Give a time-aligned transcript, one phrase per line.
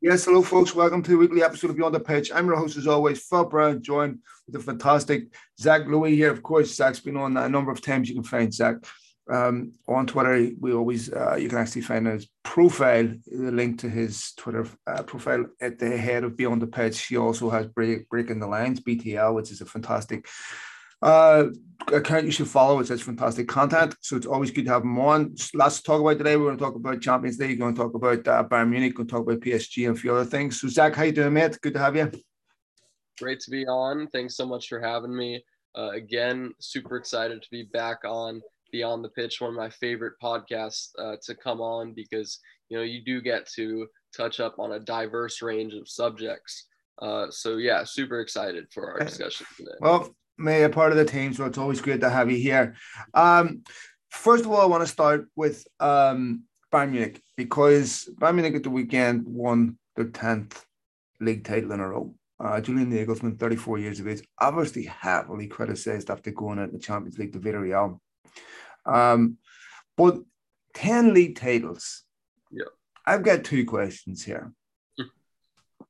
[0.00, 0.74] Yes, hello, folks.
[0.74, 2.32] Welcome to the weekly episode of Beyond the Pitch.
[2.32, 5.28] I'm your host, as always, Phil Brown, joined with the fantastic
[5.60, 6.30] Zach Lowy here.
[6.30, 8.08] Of course, Zach's been on a number of times.
[8.08, 8.76] You can find Zach
[9.30, 10.50] um, on Twitter.
[10.58, 15.02] We always, uh, you can actually find his profile, the link to his Twitter uh,
[15.02, 17.06] profile at the head of Beyond the Pitch.
[17.06, 20.26] He also has Break, Breaking the Lines, BTL, which is a fantastic
[21.06, 21.50] uh,
[21.92, 22.80] account you should follow.
[22.80, 23.94] It's such fantastic content.
[24.00, 25.36] So it's always good to have them on.
[25.54, 26.36] Lots to talk about today.
[26.36, 27.60] We're going to talk about Champions League.
[27.60, 28.98] We're going to talk about uh, Bayern Munich.
[28.98, 30.60] We're going to talk about PSG and a few other things.
[30.60, 31.56] So Zach, how you doing, mate?
[31.62, 32.10] Good to have you.
[33.20, 34.08] Great to be on.
[34.08, 35.44] Thanks so much for having me.
[35.78, 38.42] Uh, again, super excited to be back on
[38.72, 42.82] Beyond the Pitch, one of my favorite podcasts uh, to come on because you know
[42.82, 46.66] you do get to touch up on a diverse range of subjects.
[47.00, 49.76] Uh, so yeah, super excited for our discussion today.
[49.80, 52.76] Well, May a part of the team, so it's always great to have you here.
[53.14, 53.62] Um,
[54.10, 58.62] first of all, I want to start with um, Bayern Munich because Bayern Munich at
[58.62, 60.62] the weekend won their 10th
[61.20, 62.14] league title in a row.
[62.38, 66.78] Uh, Julian Nagelsmann, 34 years of age, obviously heavily criticized after going out in the
[66.78, 67.98] Champions League to Villarreal.
[68.84, 69.38] Um,
[69.96, 70.18] but
[70.74, 72.02] 10 league titles.
[72.50, 72.64] Yeah.
[73.06, 74.52] I've got two questions here.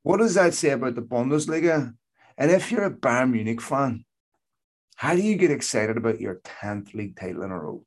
[0.03, 1.93] what does that say about the Bundesliga?
[2.39, 4.05] And if you're a Bayern Munich fan,
[4.97, 7.85] how do you get excited about your 10th league title in a row?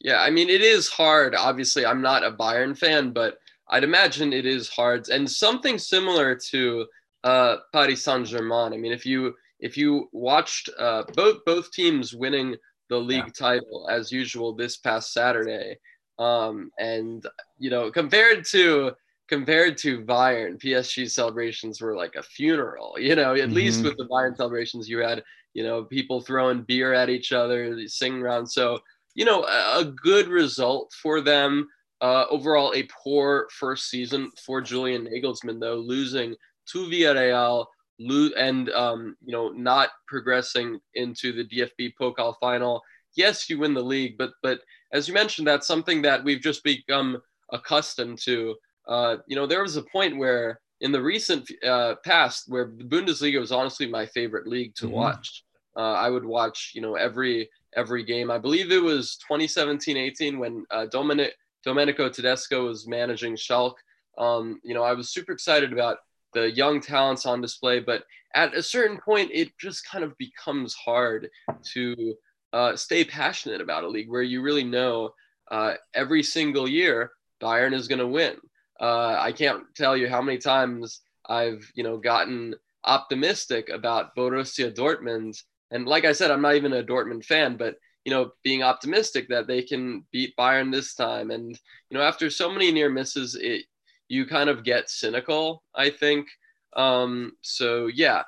[0.00, 1.34] Yeah, I mean, it is hard.
[1.34, 5.08] Obviously, I'm not a Bayern fan, but I'd imagine it is hard.
[5.08, 6.86] And something similar to
[7.24, 8.72] uh, Paris Saint Germain.
[8.72, 12.54] I mean, if you if you watched uh, both both teams winning
[12.90, 13.46] the league yeah.
[13.46, 15.78] title as usual this past Saturday,
[16.18, 17.26] um, and
[17.58, 18.92] you know, compared to
[19.28, 22.96] compared to Bayern, PSG celebrations were like a funeral.
[22.98, 23.52] You know, at mm-hmm.
[23.54, 25.22] least with the Bayern celebrations, you had
[25.54, 28.46] you know people throwing beer at each other, singing around.
[28.46, 28.80] So
[29.14, 31.68] you know, a, a good result for them.
[32.00, 36.34] Uh, overall, a poor first season for Julian Nagelsmann, though, losing
[36.66, 37.66] to Villarreal,
[37.98, 42.82] lo- and um, you know, not progressing into the DFB Pokal final.
[43.16, 44.60] Yes, you win the league, but but
[44.92, 47.22] as you mentioned, that's something that we've just become
[47.52, 48.56] accustomed to
[48.86, 52.84] uh, you know, there was a point where in the recent uh, past where the
[52.84, 54.94] Bundesliga was honestly my favorite league to mm-hmm.
[54.94, 55.44] watch.
[55.76, 58.30] Uh, I would watch, you know, every every game.
[58.30, 61.34] I believe it was 2017-18 when uh, Dominic
[61.64, 63.74] Domenico Tedesco was managing Schalke.
[64.18, 65.98] Um, you know, I was super excited about
[66.34, 70.74] the young talents on display, but at a certain point, it just kind of becomes
[70.74, 71.28] hard
[71.72, 72.14] to
[72.52, 75.10] uh, stay passionate about a league where you really know
[75.50, 78.36] uh, every single year Bayern is going to win.
[78.80, 82.54] Uh, I can't tell you how many times I've you know gotten
[82.84, 87.76] optimistic about Borussia Dortmund, and like I said, I'm not even a Dortmund fan, but
[88.04, 91.58] you know being optimistic that they can beat Bayern this time, and
[91.90, 93.64] you know after so many near misses, it
[94.08, 95.62] you kind of get cynical.
[95.74, 96.28] I think.
[96.76, 98.22] Um, so yeah.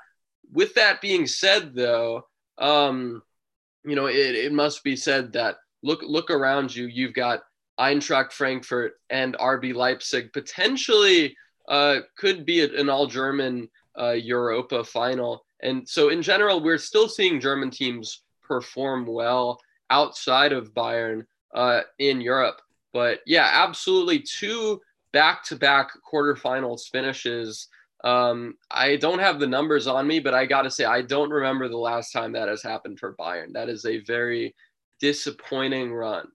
[0.52, 2.26] With that being said, though,
[2.58, 3.22] um,
[3.84, 6.86] you know it, it must be said that look look around you.
[6.86, 7.40] You've got
[7.78, 11.36] Eintracht Frankfurt and RB Leipzig potentially
[11.68, 15.44] uh, could be an all German uh, Europa final.
[15.62, 19.60] And so, in general, we're still seeing German teams perform well
[19.90, 22.60] outside of Bayern uh, in Europe.
[22.92, 24.80] But yeah, absolutely two
[25.12, 27.68] back to back quarterfinals finishes.
[28.04, 31.30] Um, I don't have the numbers on me, but I got to say, I don't
[31.30, 33.52] remember the last time that has happened for Bayern.
[33.52, 34.54] That is a very
[35.00, 36.28] disappointing run.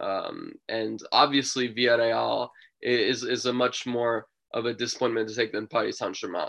[0.00, 2.48] Um, and obviously, Villarreal
[2.82, 6.48] is, is a much more of a disappointment to take than Paris Saint Germain.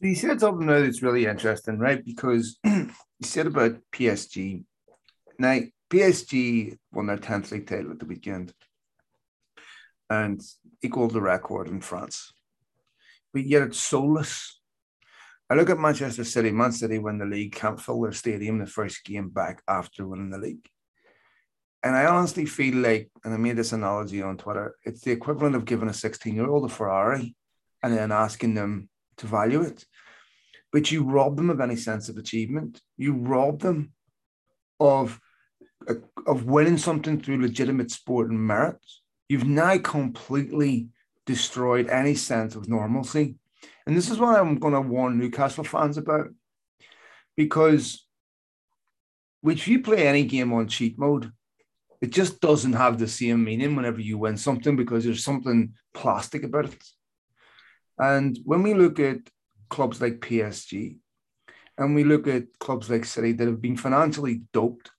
[0.00, 2.04] So you said something that's really interesting, right?
[2.04, 2.90] Because you
[3.22, 4.62] said about PSG.
[5.38, 5.60] Now,
[5.90, 8.52] PSG won their 10th league title at the weekend
[10.10, 10.40] and
[10.82, 12.32] equaled the record in France.
[13.32, 14.60] But yet it's soulless.
[15.48, 16.50] I look at Manchester City.
[16.50, 20.30] Man City win the league, can't fill their stadium the first game back after winning
[20.30, 20.68] the league.
[21.86, 25.54] And I honestly feel like, and I made this analogy on Twitter, it's the equivalent
[25.54, 27.36] of giving a 16 year old a Ferrari
[27.80, 28.88] and then asking them
[29.18, 29.84] to value it.
[30.72, 32.80] But you rob them of any sense of achievement.
[32.96, 33.92] You rob them
[34.80, 35.20] of,
[36.26, 38.78] of winning something through legitimate sport and merit.
[39.28, 40.88] You've now completely
[41.24, 43.36] destroyed any sense of normalcy.
[43.86, 46.30] And this is what I'm going to warn Newcastle fans about.
[47.36, 48.04] Because
[49.44, 51.30] if you play any game on cheat mode,
[52.00, 56.44] it just doesn't have the same meaning whenever you win something because there's something plastic
[56.44, 56.84] about it.
[57.98, 59.18] And when we look at
[59.70, 60.98] clubs like PSG
[61.78, 64.90] and we look at clubs like City that have been financially doped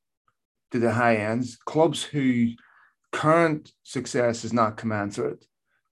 [0.71, 2.55] to the high ends, clubs whose
[3.11, 5.45] current success is not commensurate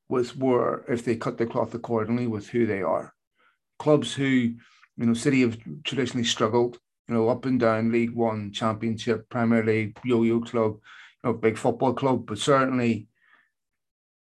[0.09, 3.13] with where if they cut the cloth accordingly with who they are.
[3.79, 4.57] Clubs who, you
[4.97, 9.97] know, City have traditionally struggled, you know, up and down League One, Championship, Premier League,
[10.03, 10.73] yo-yo club,
[11.23, 13.07] you know, big football club, but certainly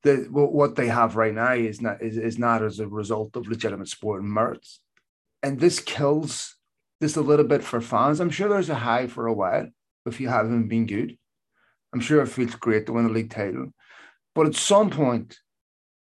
[0.03, 3.47] the what they have right now is not is, is not as a result of
[3.47, 4.81] legitimate sporting merits.
[5.41, 6.57] And this kills
[6.99, 8.19] this a little bit for fans.
[8.19, 9.67] I'm sure there's a high for a while
[10.05, 11.17] if you haven't been good.
[11.93, 13.73] I'm sure it feels great to win a league title.
[14.35, 15.37] But at some point,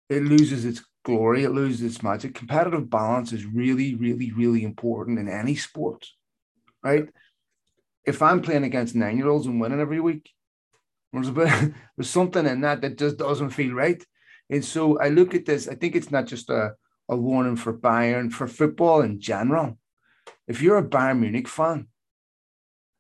[0.10, 2.36] it loses its glory, it loses its magic.
[2.36, 6.06] Competitive balance is really, really, really important in any sport,
[6.84, 7.08] right?
[8.06, 10.30] If I'm playing against nine year olds and winning every week,
[11.12, 14.04] there's, bit, there's something in that that just doesn't feel right.
[14.50, 16.74] And so I look at this, I think it's not just a,
[17.10, 19.78] a warning for Bayern, for football in general.
[20.48, 21.88] If you're a Bayern Munich fan,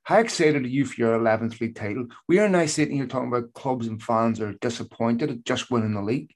[0.03, 2.07] how excited are you for your 11th league title?
[2.27, 5.93] We are now sitting here talking about clubs and fans are disappointed at just winning
[5.93, 6.33] the league.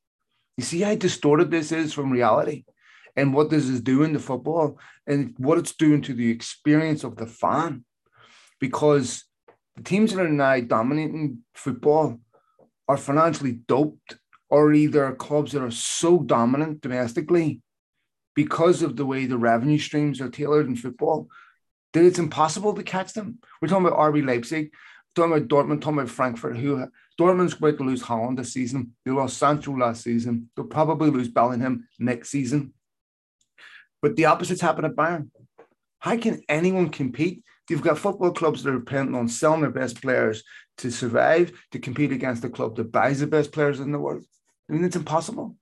[0.57, 2.63] You see how distorted this is from reality
[3.17, 7.17] and what this is doing to football and what it's doing to the experience of
[7.17, 7.83] the fan.
[8.59, 9.25] Because
[9.75, 12.19] the teams that are now dominating football
[12.87, 14.17] are financially doped
[14.49, 17.61] or either clubs that are so dominant domestically
[18.35, 21.27] because of the way the revenue streams are tailored in football
[21.93, 23.39] that it's impossible to catch them.
[23.61, 24.71] We're talking about RB Leipzig,
[25.15, 26.87] talking about Dortmund, talking about Frankfurt, who
[27.19, 28.93] Dortmund's about to lose Haaland this season.
[29.03, 30.49] They lost Sancho last season.
[30.55, 32.73] They'll probably lose Bellingham next season.
[34.07, 35.30] But the opposite's happened at Bayern.
[36.00, 37.44] How can anyone compete?
[37.69, 40.45] You've got football clubs that are dependent on selling their best players
[40.77, 44.24] to survive, to compete against the club that buys the best players in the world.
[44.69, 45.57] I mean, it's impossible.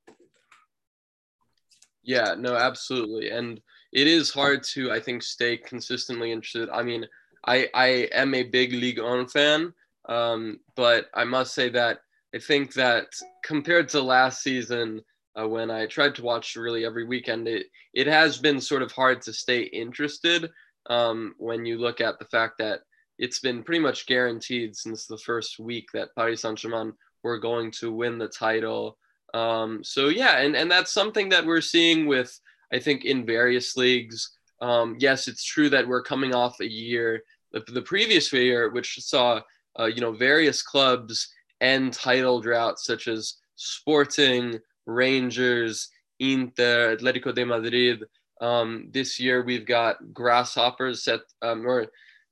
[2.03, 3.31] Yeah, no, absolutely.
[3.31, 3.59] And
[3.91, 6.69] it is hard to, I think, stay consistently interested.
[6.69, 7.07] I mean,
[7.47, 9.73] I, I am a big League One fan,
[10.07, 11.97] um, but I must say that
[12.35, 13.07] I think that
[13.43, 15.01] compared to last season,
[15.39, 18.91] uh, when I tried to watch really every weekend, it, it has been sort of
[18.91, 20.49] hard to stay interested
[20.89, 22.81] um, when you look at the fact that
[23.17, 26.93] it's been pretty much guaranteed since the first week that Paris Saint Germain
[27.23, 28.97] were going to win the title.
[29.33, 32.39] Um, so yeah, and, and that's something that we're seeing with
[32.71, 34.31] I think in various leagues.
[34.61, 38.99] Um, yes, it's true that we're coming off a year, the, the previous year, which
[39.01, 39.41] saw
[39.79, 41.29] uh, you know various clubs
[41.61, 45.89] end title droughts such as Sporting, Rangers,
[46.19, 48.03] Inter, Atletico de Madrid.
[48.41, 51.87] Um, this year we've got Grasshoppers set, um, or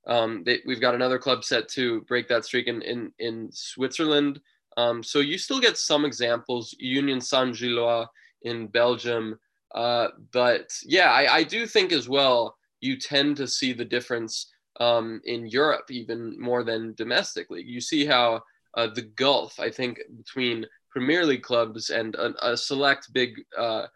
[0.07, 4.39] um, they, we've got another club set to break that streak in in, in Switzerland.
[4.75, 6.75] Um, so you still get some examples.
[6.79, 8.07] Union Saint Gilloise
[8.41, 9.39] in Belgium,
[9.73, 14.51] uh, but yeah, I, I, do think as well you tend to see the difference
[14.79, 17.63] um, in Europe even more than domestically.
[17.63, 18.44] You see how
[18.75, 23.87] uh, the gulf, I think, between Premier League clubs and a, a select big uh,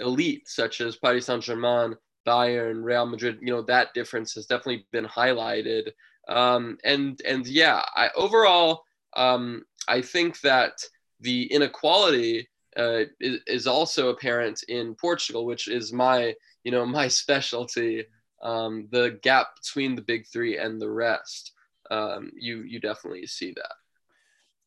[0.00, 1.94] elite such as Paris Saint Germain,
[2.26, 5.90] Bayern, Real Madrid, you know that difference has definitely been highlighted.
[6.28, 8.82] Um, and and yeah, I, overall,
[9.14, 10.72] um, I think that
[11.20, 17.08] the inequality uh, is, is, also apparent in Portugal, which is my, you know, my
[17.08, 18.04] specialty.
[18.42, 21.52] Um, the gap between the big three and the rest,
[21.90, 23.72] um, you you definitely see that.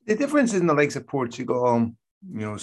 [0.05, 1.91] The difference in the likes of Portugal,
[2.31, 2.57] you know,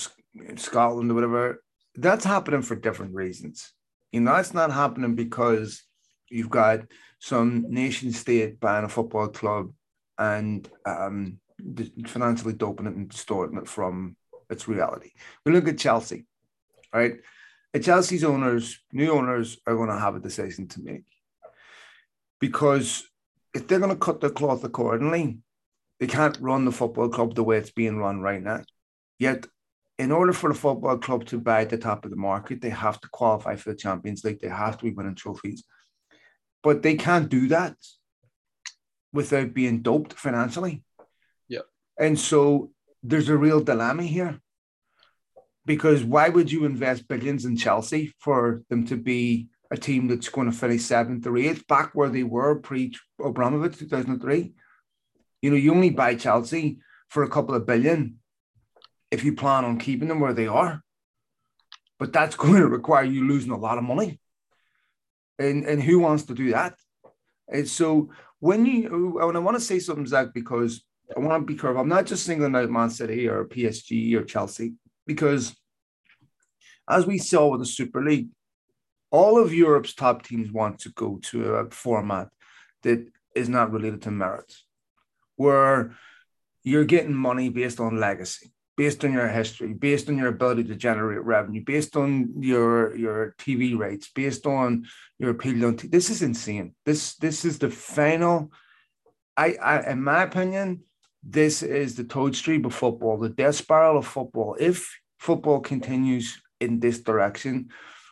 [0.56, 1.62] Scotland or whatever,
[1.94, 3.72] that's happening for different reasons.
[4.12, 5.82] You know, that's not happening because
[6.28, 6.80] you've got
[7.18, 9.72] some nation state buying a football club
[10.18, 11.38] and um,
[12.06, 14.16] financially doping it and distorting it from
[14.50, 15.12] its reality.
[15.44, 16.26] We look at Chelsea,
[16.92, 17.20] right?
[17.74, 21.04] At Chelsea's owners, new owners are going to have a decision to make
[22.40, 23.04] because
[23.54, 25.38] if they're going to cut their cloth accordingly,
[25.98, 28.62] they can't run the football club the way it's being run right now.
[29.18, 29.46] Yet,
[29.98, 32.70] in order for the football club to buy at the top of the market, they
[32.70, 34.40] have to qualify for the Champions League.
[34.40, 35.64] They have to be winning trophies.
[36.62, 37.76] But they can't do that
[39.12, 40.82] without being doped financially.
[41.48, 41.60] Yeah.
[41.98, 42.72] And so
[43.02, 44.40] there's a real dilemma here
[45.64, 50.28] because why would you invest billions in Chelsea for them to be a team that's
[50.28, 54.52] going to finish seventh or eighth, back where they were pre Abramovich 2003?
[55.46, 58.16] You know, you only buy Chelsea for a couple of billion
[59.12, 60.82] if you plan on keeping them where they are.
[62.00, 64.18] But that's going to require you losing a lot of money.
[65.38, 66.74] And, and who wants to do that?
[67.46, 68.10] And so
[68.40, 70.84] when you, and I want to say something, Zach, because
[71.16, 71.80] I want to be careful.
[71.80, 74.72] I'm not just singling out Man City or PSG or Chelsea
[75.06, 75.54] because,
[76.90, 78.30] as we saw with the Super League,
[79.12, 82.30] all of Europe's top teams want to go to a format
[82.82, 84.52] that is not related to merit,
[85.36, 85.94] where
[86.64, 88.52] you're getting money based on legacy.
[88.76, 93.34] based on your history, based on your ability to generate revenue, based on your your
[93.38, 94.86] TV rates, based on
[95.18, 96.74] your appeal on t- this is insane.
[96.84, 98.52] This this is the final.
[99.36, 100.82] I, I in my opinion,
[101.22, 104.56] this is the toadstool of football, the death spiral of football.
[104.60, 107.70] If football continues in this direction,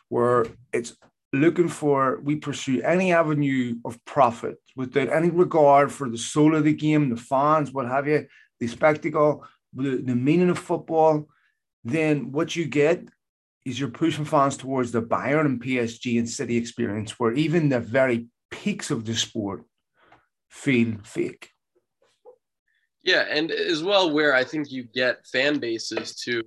[0.09, 0.97] where it's
[1.35, 6.63] looking for we pursue any avenue of profit without any regard for the soul of
[6.63, 8.27] the game, the fans, what have you,
[8.59, 11.27] the spectacle, the, the meaning of football,
[11.83, 13.03] then what you get
[13.65, 17.79] is you're pushing fans towards the Bayern and PSG and City experience, where even the
[17.79, 19.65] very peaks of the sport
[20.49, 21.49] feel fake.
[23.03, 26.41] Yeah, and as well, where I think you get fan bases to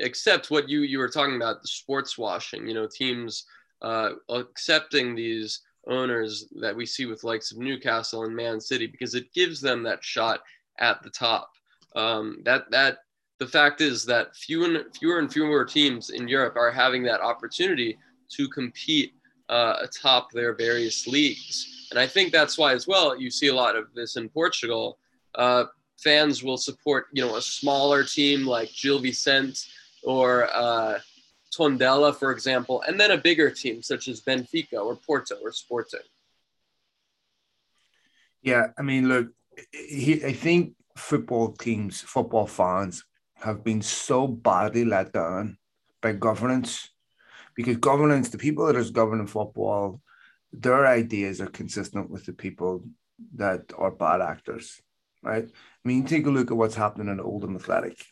[0.00, 2.68] accept what you you were talking about, the sports washing.
[2.68, 3.44] You know, teams
[3.84, 9.14] uh, accepting these owners that we see with likes of Newcastle and Man City because
[9.14, 10.40] it gives them that shot
[10.78, 11.50] at the top.
[11.94, 12.98] Um, that that
[13.38, 17.20] the fact is that fewer and fewer and fewer teams in Europe are having that
[17.20, 17.98] opportunity
[18.30, 19.12] to compete
[19.50, 23.54] uh, atop their various leagues, and I think that's why as well you see a
[23.54, 24.98] lot of this in Portugal.
[25.34, 25.64] Uh,
[25.98, 29.60] fans will support you know a smaller team like Gil Vicente
[30.02, 30.98] or uh,
[31.56, 36.00] Tondela, for example, and then a bigger team such as Benfica or Porto or Sporting.
[38.42, 39.28] Yeah, I mean, look,
[39.74, 43.04] I think football teams, football fans
[43.36, 45.58] have been so badly let down
[46.02, 46.90] by governance
[47.54, 50.00] because governance, the people that are governing football,
[50.52, 52.84] their ideas are consistent with the people
[53.34, 54.80] that are bad actors,
[55.22, 55.46] right?
[55.46, 58.04] I mean, take a look at what's happening in Oldham Athletic,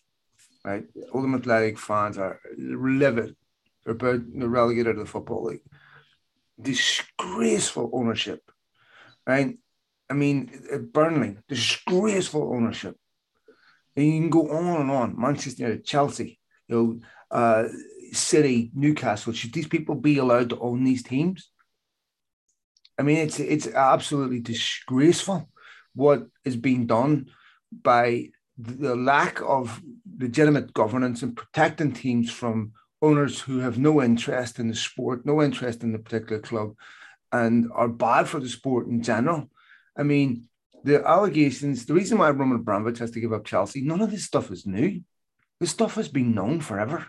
[0.64, 0.84] right?
[1.12, 3.36] Oldham Athletic fans are livid.
[3.84, 5.62] They're relegated to the Football League.
[6.60, 8.42] Disgraceful ownership,
[9.26, 9.58] right?
[10.08, 10.50] I mean,
[10.92, 12.96] Burnley, disgraceful ownership.
[13.96, 15.20] And you can go on and on.
[15.20, 16.38] Manchester United, Chelsea,
[16.68, 17.00] you know,
[17.30, 17.68] uh,
[18.12, 19.32] City, Newcastle.
[19.32, 21.50] Should these people be allowed to own these teams?
[22.98, 25.48] I mean, it's it's absolutely disgraceful
[25.94, 27.30] what is being done
[27.72, 28.28] by
[28.62, 29.80] the lack of
[30.18, 35.42] legitimate governance and protecting teams from owners who have no interest in the sport, no
[35.42, 36.74] interest in the particular club,
[37.32, 39.50] and are bad for the sport in general.
[39.96, 40.48] I mean,
[40.84, 44.24] the allegations, the reason why Roman Abramovich has to give up Chelsea, none of this
[44.24, 45.00] stuff is new.
[45.60, 47.06] This stuff has been known forever.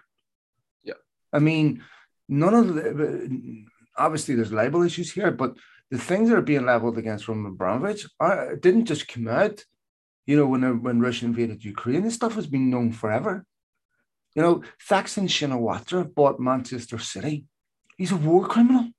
[0.83, 0.93] Yeah.
[1.31, 1.83] I mean,
[2.27, 3.65] none of the,
[3.97, 5.57] obviously there's libel issues here, but
[5.91, 9.63] the things that are being leveled against Roman Abramovich are, didn't just come out,
[10.25, 12.03] you know, when, when Russia invaded Ukraine.
[12.03, 13.45] This stuff has been known forever.
[14.35, 17.45] You know, Thaksin Shinawatra bought Manchester City.
[17.97, 18.89] He's a war criminal.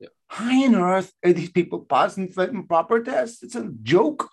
[0.00, 0.08] Yeah.
[0.28, 3.42] How on earth are these people passing fit and proper tests?
[3.42, 4.30] It's a joke.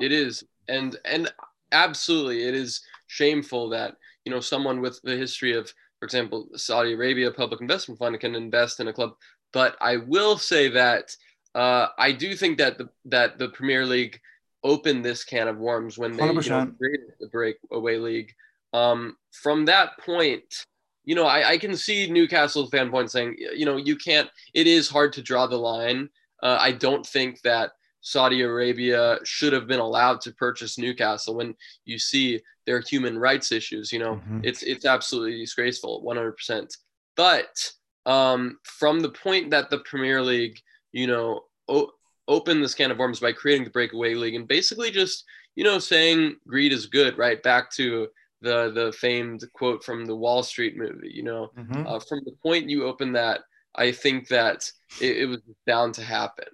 [0.00, 1.32] It is, and and
[1.70, 6.94] absolutely, it is shameful that you know someone with the history of, for example, Saudi
[6.94, 9.12] Arabia Public Investment Fund can invest in a club.
[9.52, 11.14] But I will say that
[11.54, 14.20] uh, I do think that the that the Premier League
[14.64, 18.32] opened this can of worms when they you know, created the breakaway league.
[18.72, 20.66] Um, from that point,
[21.04, 24.28] you know, I, I can see Newcastle fan point saying, you know, you can't.
[24.54, 26.08] It is hard to draw the line.
[26.42, 31.54] Uh, I don't think that Saudi Arabia should have been allowed to purchase Newcastle when
[31.84, 33.92] you see their human rights issues.
[33.92, 34.40] You know, mm-hmm.
[34.42, 36.76] it's it's absolutely disgraceful, 100%.
[37.16, 37.72] But
[38.06, 40.58] um, from the point that the Premier League,
[40.92, 41.92] you know, o-
[42.28, 45.24] opened this can of worms by creating the breakaway league and basically just,
[45.56, 47.42] you know, saying greed is good, right?
[47.42, 48.08] Back to
[48.40, 51.10] the the famed quote from the Wall Street movie.
[51.12, 51.86] You know, mm-hmm.
[51.86, 53.40] uh, from the point you open that,
[53.74, 56.46] I think that it, it, was bound to happen.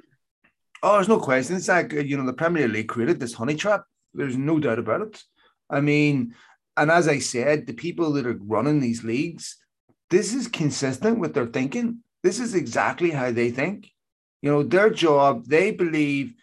[0.83, 1.57] Oh, there's no question.
[1.57, 3.85] It's like you know the Premier League created this honey trap.
[4.15, 5.23] There's no doubt about it.
[5.69, 6.35] I mean,
[6.77, 9.59] and as I said, the people that are running these leagues,
[10.09, 12.03] this is consistent with their thinking.
[12.23, 13.91] This is exactly how they think.
[14.43, 16.35] You know, their job, they believe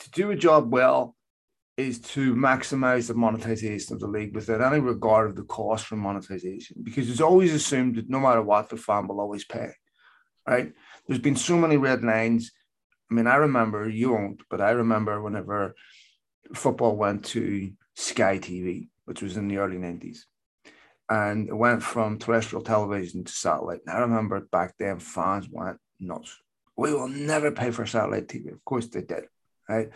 [0.00, 1.16] to do a job well,
[1.78, 5.94] is to maximize the monetization of the league without any regard of the cost for
[5.94, 9.70] monetization because it's always assumed that no matter what the fan will always pay
[10.46, 10.72] right?
[11.06, 12.50] There's been so many red lines.
[13.10, 15.74] I mean i remember you won't but i remember whenever
[16.54, 20.18] football went to sky tv which was in the early 90s
[21.08, 23.80] and it went from terrestrial television to satellite.
[23.86, 26.36] And i remember back then fans went nuts
[26.78, 29.24] we will never pay for satellite tv of course they did
[29.68, 29.90] right?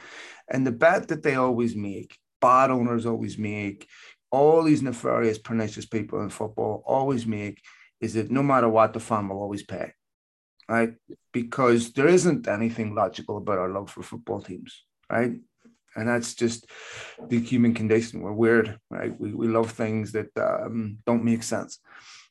[0.48, 3.88] And the bet that they always make, bad owners always make,
[4.30, 7.60] all these nefarious, pernicious people in football always make
[8.00, 9.92] is that no matter what, the fan will always pay,
[10.68, 10.94] right?
[11.32, 15.32] Because there isn't anything logical about our love for football teams, right?
[15.94, 16.64] and that's just
[17.28, 18.22] the human condition.
[18.22, 19.12] We're weird, right?
[19.20, 21.80] We, we love things that um, don't make sense.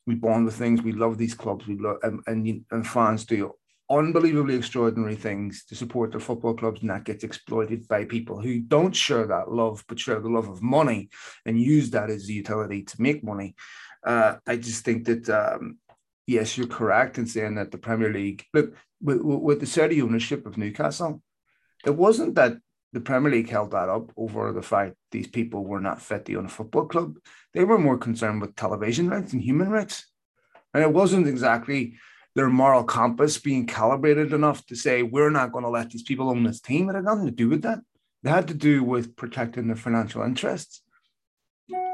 [0.07, 0.81] We bond with things.
[0.81, 1.67] We love these clubs.
[1.67, 3.53] We love and, and, and fans do
[3.97, 8.59] unbelievably extraordinary things to support their football clubs, and that gets exploited by people who
[8.59, 11.09] don't share that love, but share the love of money
[11.45, 13.55] and use that as a utility to make money.
[14.05, 15.77] Uh, I just think that um,
[16.27, 20.45] yes, you're correct in saying that the Premier League look with, with the Saudi ownership
[20.45, 21.21] of Newcastle,
[21.85, 22.57] it wasn't that
[22.93, 26.35] the Premier League held that up over the fact these people were not fit to
[26.35, 27.17] own a football club.
[27.53, 30.05] They were more concerned with television rights and human rights.
[30.73, 31.95] And it wasn't exactly
[32.35, 36.29] their moral compass being calibrated enough to say, we're not going to let these people
[36.29, 36.89] own this team.
[36.89, 37.79] It had nothing to do with that.
[38.23, 40.81] It had to do with protecting their financial interests.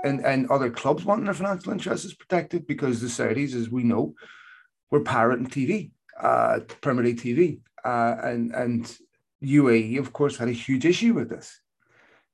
[0.03, 4.13] And, and other clubs wanting their financial interests protected because the Saudis, as we know,
[4.91, 7.59] were pirating TV, uh, Premier League TV.
[7.83, 8.97] Uh, and, and
[9.43, 11.59] UAE, of course, had a huge issue with this.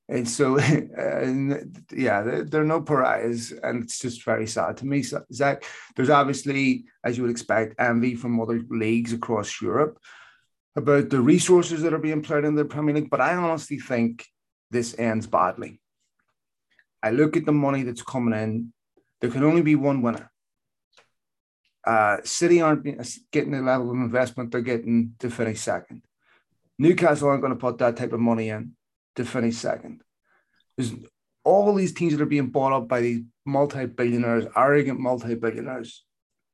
[0.08, 5.02] And so, and yeah, they're, they're, no pariahs, and it's just very sad to me.
[5.32, 5.64] Zach,
[5.96, 9.98] there's obviously, as you would expect, envy from other leagues across Europe
[10.76, 14.26] about the resources that are being played in the Premier League, but I honestly think
[14.70, 15.80] this ends badly.
[17.02, 18.72] I look at the money that's coming in.
[19.20, 20.30] There can only be one winner.
[21.86, 22.82] Uh, City aren't
[23.30, 26.02] getting the level of investment they're getting to finish second.
[26.78, 28.72] Newcastle aren't going to put that type of money in
[29.16, 30.02] to finish second.
[30.76, 30.92] There's
[31.44, 36.04] all these teams that are being bought up by these multi-billionaires, arrogant multi-billionaires.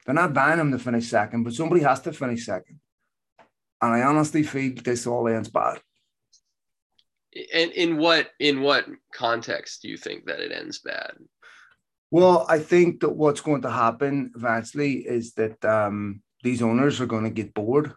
[0.04, 2.80] They're not buying them to finish second, but somebody has to finish second.
[3.82, 5.80] And I honestly feel this all ends bad.
[7.54, 11.12] And in what in what context do you think that it ends bad?
[12.10, 17.06] Well, I think that what's going to happen eventually is that um, these owners are
[17.06, 17.94] going to get bored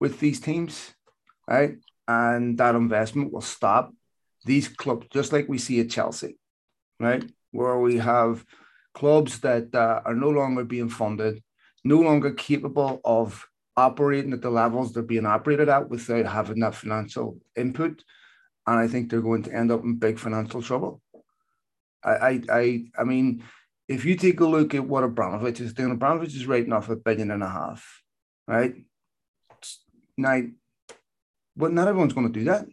[0.00, 0.92] with these teams
[1.46, 1.76] right?
[2.08, 3.92] And that investment will stop.
[4.44, 6.38] These clubs, just like we see at Chelsea,
[6.98, 7.24] right?
[7.52, 8.44] Where we have
[8.94, 11.42] clubs that uh, are no longer being funded,
[11.84, 16.74] no longer capable of operating at the levels they're being operated at without having that
[16.74, 18.02] financial input.
[18.66, 21.00] And I think they're going to end up in big financial trouble.
[22.04, 23.42] I, I, I, I mean,
[23.88, 26.96] if you take a look at what Abramovich is doing, Abramovich is writing off a
[26.96, 28.02] billion and a half,
[28.46, 28.74] right?
[30.16, 30.42] Now,
[31.56, 32.66] but not everyone's going to do that.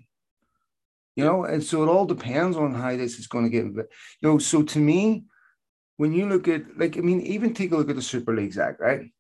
[1.20, 3.66] You know, and so it all depends on how this is going to get.
[3.66, 3.86] You
[4.22, 5.26] know, so to me,
[5.98, 8.54] when you look at like, I mean, even take a look at the Super League,
[8.54, 9.12] Zach, right?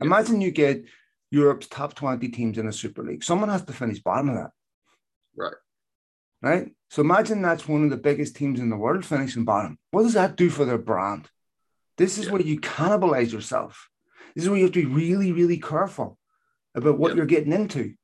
[0.00, 0.84] Imagine you get
[1.30, 3.24] Europe's top 20 teams in the Super League.
[3.24, 4.50] Someone has to finish bottom of that.
[5.36, 5.54] Right.
[6.40, 6.68] Right.
[6.90, 9.78] So imagine that's one of the biggest teams in the world finishing bottom.
[9.90, 11.28] What does that do for their brand?
[11.96, 12.32] This is yeah.
[12.32, 13.88] where you cannibalize yourself.
[14.34, 16.18] This is where you have to be really, really careful
[16.74, 17.16] about what yeah.
[17.16, 17.94] you're getting into.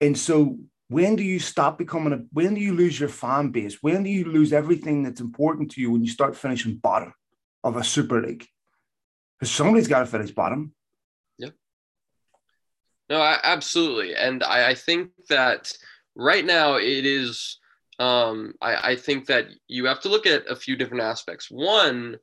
[0.00, 0.58] And so
[0.90, 3.78] when do you stop becoming a when do you lose your fan base?
[3.80, 7.14] When do you lose everything that's important to you when you start finishing bottom
[7.62, 8.44] of a super league?
[9.38, 10.74] Because somebody's got to finish bottom.
[11.38, 11.50] Yeah.
[13.08, 14.16] No, I, absolutely.
[14.16, 15.72] And I, I think that
[16.16, 17.60] right now it is
[18.00, 21.52] um, I, I think that you have to look at a few different aspects.
[21.52, 22.16] One,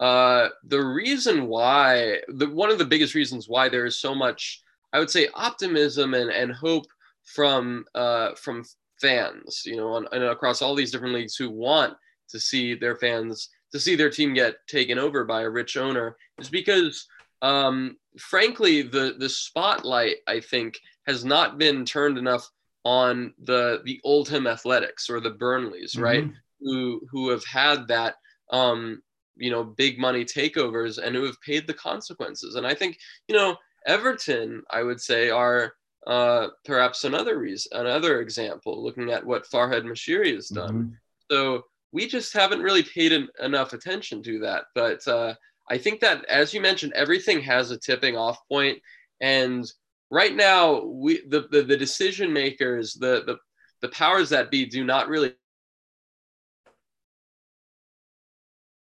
[0.00, 4.62] uh, the reason why the one of the biggest reasons why there is so much,
[4.94, 6.86] I would say, optimism and, and hope
[7.24, 8.64] from uh, from
[9.00, 11.94] fans, you know, on, and across all these different leagues who want
[12.30, 16.16] to see their fans to see their team get taken over by a rich owner
[16.38, 17.06] is because
[17.42, 22.48] um, frankly the the spotlight I think has not been turned enough
[22.84, 26.02] on the the Oldham Athletics or the Burnleys, mm-hmm.
[26.02, 26.24] right?
[26.60, 28.14] Who who have had that
[28.50, 29.02] um,
[29.36, 32.54] you know big money takeovers and who have paid the consequences.
[32.54, 33.56] And I think you know
[33.86, 35.74] Everton, I would say, are
[36.06, 40.74] uh, perhaps another reason, another example, looking at what Farhad Moshiri has done.
[40.74, 40.94] Mm-hmm.
[41.30, 41.62] So
[41.92, 44.64] we just haven't really paid enough attention to that.
[44.74, 45.34] But uh,
[45.70, 48.78] I think that, as you mentioned, everything has a tipping off point,
[49.20, 49.64] and
[50.10, 53.38] right now, we the the, the decision makers, the the
[53.80, 55.34] the powers that be, do not really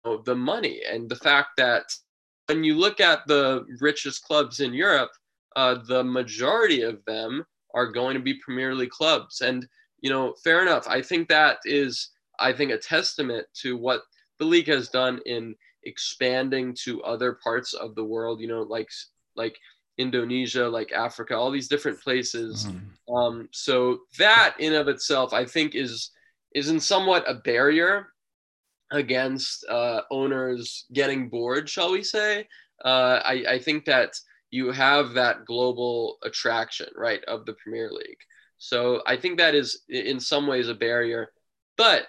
[0.04, 1.84] know the money and the fact that
[2.46, 5.10] when you look at the richest clubs in Europe
[5.56, 9.40] uh, the majority of them are going to be Premier League clubs.
[9.40, 9.66] And,
[10.00, 10.86] you know, fair enough.
[10.88, 14.02] I think that is, I think, a testament to what
[14.38, 18.88] the league has done in expanding to other parts of the world, you know, like,
[19.36, 19.58] like,
[19.98, 22.64] Indonesia, like Africa, all these different places.
[22.64, 23.14] Mm-hmm.
[23.14, 26.10] Um, so that in of itself, I think, is
[26.54, 28.06] is in somewhat a barrier
[28.92, 32.48] against uh, owners getting bored, shall we say?
[32.82, 34.14] Uh, I, I think that
[34.50, 38.18] you have that global attraction, right, of the Premier League.
[38.58, 41.32] So I think that is in some ways a barrier.
[41.76, 42.08] But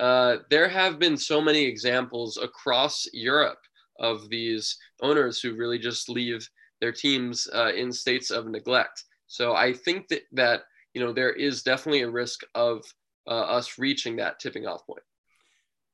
[0.00, 3.60] uh, there have been so many examples across Europe
[4.00, 6.48] of these owners who really just leave
[6.80, 9.04] their teams uh, in states of neglect.
[9.26, 10.62] So I think that that
[10.94, 12.82] you know there is definitely a risk of
[13.26, 15.02] uh, us reaching that tipping off point.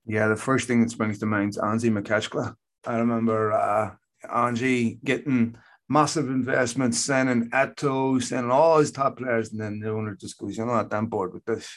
[0.07, 2.55] Yeah, the first thing that springs to mind is Anzhi Makhachkala.
[2.87, 3.91] I remember uh,
[4.25, 5.57] Anzhi getting
[5.91, 10.57] massive investments, sending Eto'o, sending all his top players, and then the owner just goes,
[10.57, 10.95] "You know what?
[10.95, 11.69] I'm bored with this."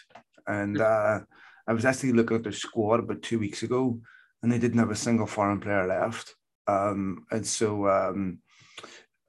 [0.47, 1.21] And uh,
[1.67, 3.99] I was actually looking at their squad about two weeks ago,
[4.41, 6.36] and they didn't have a single foreign player left.
[6.67, 8.39] Um, and so um,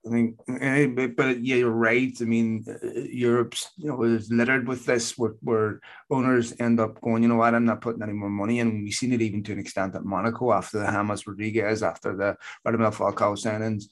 [0.06, 2.14] I think, eh, but yeah, you're right.
[2.20, 2.64] I mean,
[3.10, 7.36] Europe's you know is littered with this, where, where owners end up going, you know
[7.36, 8.84] what, I'm not putting any more money in.
[8.84, 12.36] We've seen it even to an extent at Monaco after the James Rodriguez, after the
[12.66, 13.84] Radamel Falcao signings,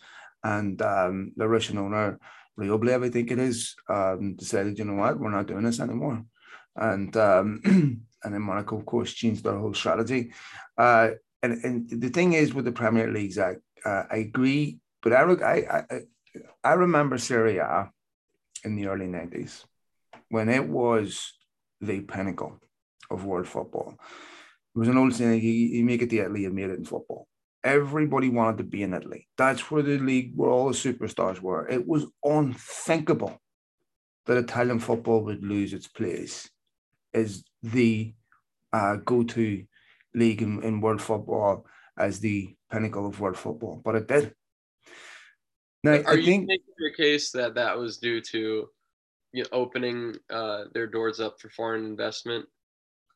[0.42, 2.18] and um, the Russian owner
[2.59, 6.24] Rybolovlev, I think it is, um, decided, you know what, we're not doing this anymore,
[6.76, 10.33] and um, and then Monaco, of course, changed their whole strategy.
[10.76, 11.11] Uh,
[11.42, 15.22] and and the thing is with the Premier League, Zach, uh, I agree but I,
[15.22, 16.00] I, I,
[16.64, 17.90] I remember Serie A
[18.64, 19.64] in the early 90s
[20.28, 21.35] when it was
[21.81, 22.59] the pinnacle
[23.11, 23.96] of world football.
[24.74, 27.26] There was an old saying, you, make it to Italy, you made it in football.
[27.64, 29.29] Everybody wanted to be in Italy.
[29.38, 31.68] That's where the league, where all the superstars were.
[31.68, 33.40] It was unthinkable
[34.27, 36.51] that Italian football would lose its place
[37.14, 38.14] as the
[38.72, 39.64] uh, go-to
[40.14, 43.81] league in, in world football, as the pinnacle of world football.
[43.85, 44.35] But it did.
[45.85, 48.68] Now, Are I you think making your case that that was due to
[49.33, 52.46] you know, opening uh, their doors up for foreign investment?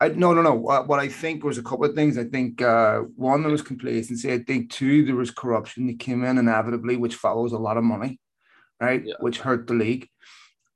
[0.01, 0.55] I, no, no, no.
[0.55, 2.19] What, what I think was a couple of things.
[2.19, 4.33] I think uh, one, there was complacency.
[4.33, 7.85] I think two, there was corruption that came in inevitably, which follows a lot of
[7.85, 8.21] money,
[8.81, 9.03] right?
[9.05, 9.15] Yeah.
[9.21, 10.09] Which hurt the league.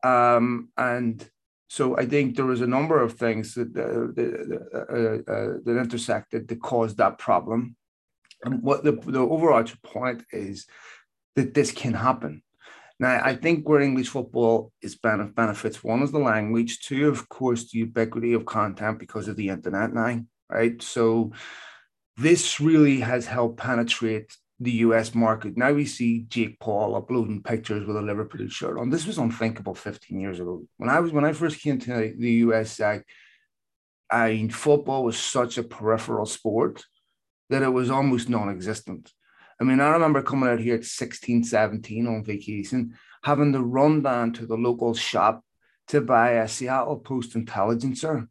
[0.02, 1.28] Um, and
[1.68, 4.20] so I think there was a number of things that uh,
[4.78, 7.76] uh, uh, that intersected that caused that problem.
[8.42, 10.66] And what the, the overarching point is
[11.36, 12.42] that this can happen.
[13.00, 17.70] Now, I think where English football is benefits one is the language, two, of course,
[17.70, 20.80] the ubiquity of content because of the internet now, right?
[20.82, 21.32] So
[22.18, 25.56] this really has helped penetrate the US market.
[25.56, 28.90] Now we see Jake Paul uploading pictures with a Liverpool shirt on.
[28.90, 30.62] This was unthinkable 15 years ago.
[30.76, 33.00] When I was when I first came to the US, I,
[34.10, 36.84] I mean, football was such a peripheral sport
[37.48, 39.10] that it was almost non-existent.
[39.60, 44.02] I mean, I remember coming out here at 16, 17 on vacation, having to run
[44.02, 45.44] down to the local shop
[45.88, 48.28] to buy a Seattle Post Intelligencer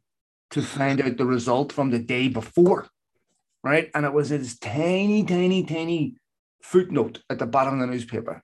[0.51, 2.87] to find out the result from the day before,
[3.63, 3.91] right?
[3.93, 6.15] And it was this tiny, tiny, tiny
[6.63, 8.43] footnote at the bottom of the newspaper.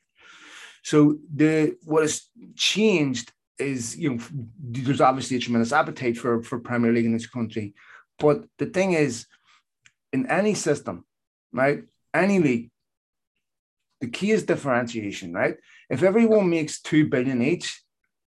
[0.84, 4.24] So the what has changed is you know
[4.60, 7.74] there's obviously a tremendous appetite for for Premier League in this country,
[8.20, 9.26] but the thing is,
[10.14, 11.06] in any system,
[11.52, 12.70] right, any league,
[14.06, 15.56] the key is differentiation, right?
[15.90, 17.82] If everyone makes two billion each,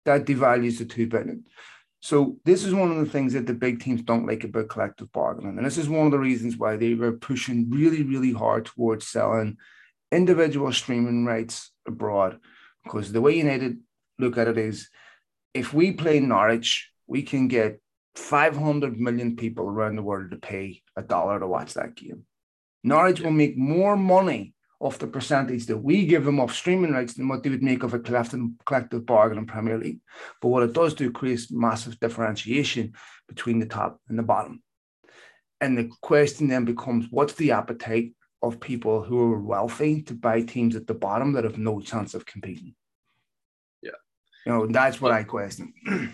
[0.05, 1.45] that devalues the two billion.
[2.01, 5.11] So this is one of the things that the big teams don't like about collective
[5.11, 8.65] bargaining, and this is one of the reasons why they were pushing really, really hard
[8.65, 9.57] towards selling
[10.11, 12.39] individual streaming rights abroad.
[12.83, 13.77] Because the way United
[14.17, 14.89] look at it is,
[15.53, 17.79] if we play Norwich, we can get
[18.15, 22.25] 500 million people around the world to pay a dollar to watch that game.
[22.83, 27.15] Norwich will make more money of the percentage that we give them of streaming rights
[27.15, 29.99] than what they would make of a collective, collective bargain in Premier League.
[30.41, 32.93] But what it does do creates massive differentiation
[33.27, 34.61] between the top and the bottom.
[35.59, 38.13] And the question then becomes what's the appetite
[38.43, 42.13] of people who are wealthy to buy teams at the bottom that have no chance
[42.13, 42.75] of competing?
[43.81, 43.91] Yeah.
[44.45, 45.73] You know, that's what I question.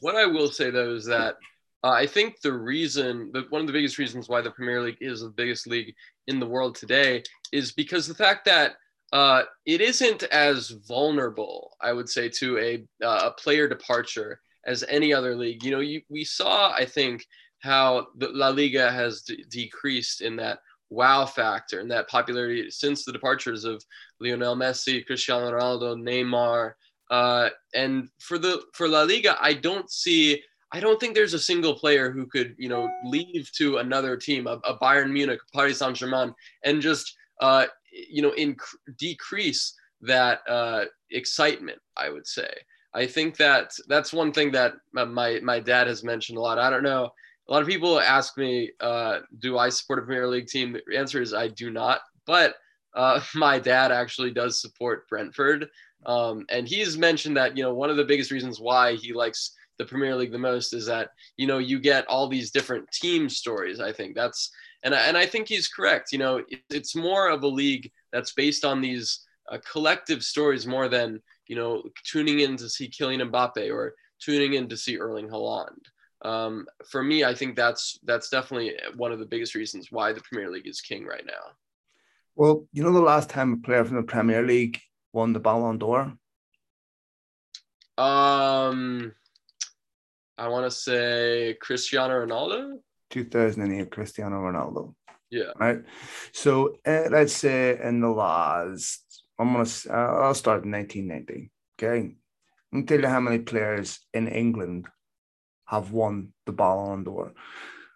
[0.00, 1.36] what I will say though is that
[1.84, 4.96] uh, I think the reason, that one of the biggest reasons why the Premier League
[5.02, 5.94] is the biggest league
[6.28, 8.76] in the world today is because the fact that
[9.12, 14.82] uh, it isn't as vulnerable, I would say, to a, uh, a player departure as
[14.88, 15.62] any other league.
[15.62, 17.26] You know, you, we saw, I think,
[17.60, 23.04] how the La Liga has d- decreased in that wow factor and that popularity since
[23.04, 23.84] the departures of
[24.20, 26.72] Lionel Messi, Cristiano Ronaldo, Neymar.
[27.10, 30.42] Uh, and for the for La Liga, I don't see
[30.74, 34.48] I don't think there's a single player who could, you know, leave to another team,
[34.48, 36.34] a, a Bayern Munich, Paris Saint Germain,
[36.64, 38.56] and just, uh, you know, in,
[38.98, 41.78] decrease that uh, excitement.
[41.96, 42.52] I would say.
[42.92, 46.58] I think that that's one thing that my my dad has mentioned a lot.
[46.58, 47.08] I don't know.
[47.48, 50.72] A lot of people ask me, uh, do I support a Premier League team?
[50.72, 52.00] The answer is I do not.
[52.26, 52.56] But
[52.94, 55.68] uh, my dad actually does support Brentford,
[56.04, 59.52] um, and he's mentioned that you know one of the biggest reasons why he likes
[59.78, 63.28] the Premier League the most is that you know you get all these different team
[63.28, 63.80] stories.
[63.80, 64.50] I think that's
[64.82, 66.12] and I, and I think he's correct.
[66.12, 70.66] You know, it, it's more of a league that's based on these uh, collective stories
[70.66, 74.98] more than you know tuning in to see Kylian Mbappe or tuning in to see
[74.98, 75.84] Erling Haaland.
[76.24, 80.22] Um, for me, I think that's that's definitely one of the biggest reasons why the
[80.22, 81.52] Premier League is king right now.
[82.36, 84.80] Well, you know the last time a player from the Premier League
[85.12, 86.12] won the Ballon d'Or?
[87.96, 89.12] Um,
[90.36, 92.78] I want to say Cristiano Ronaldo.
[93.10, 94.94] 2008, Cristiano Ronaldo.
[95.30, 95.52] Yeah.
[95.58, 95.82] Right.
[96.32, 101.50] So uh, let's say in the last, I'm gonna, uh, I'll start in 1990.
[101.78, 102.16] Okay.
[102.72, 104.86] I'll tell you how many players in England
[105.66, 107.32] have won the Ballon d'Or.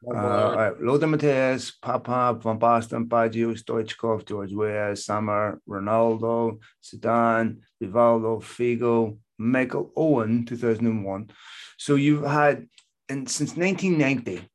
[0.07, 0.81] Uh, right.
[0.81, 9.93] Lothar Matthäus, Papin, Van Basten, Baggio, Stoichkov, George Weah, Sammer, Ronaldo, Zidane, Rivaldo, Figo, Michael
[9.97, 11.31] Owen, 2001.
[11.79, 12.67] So you've had,
[13.09, 14.49] and since 1990,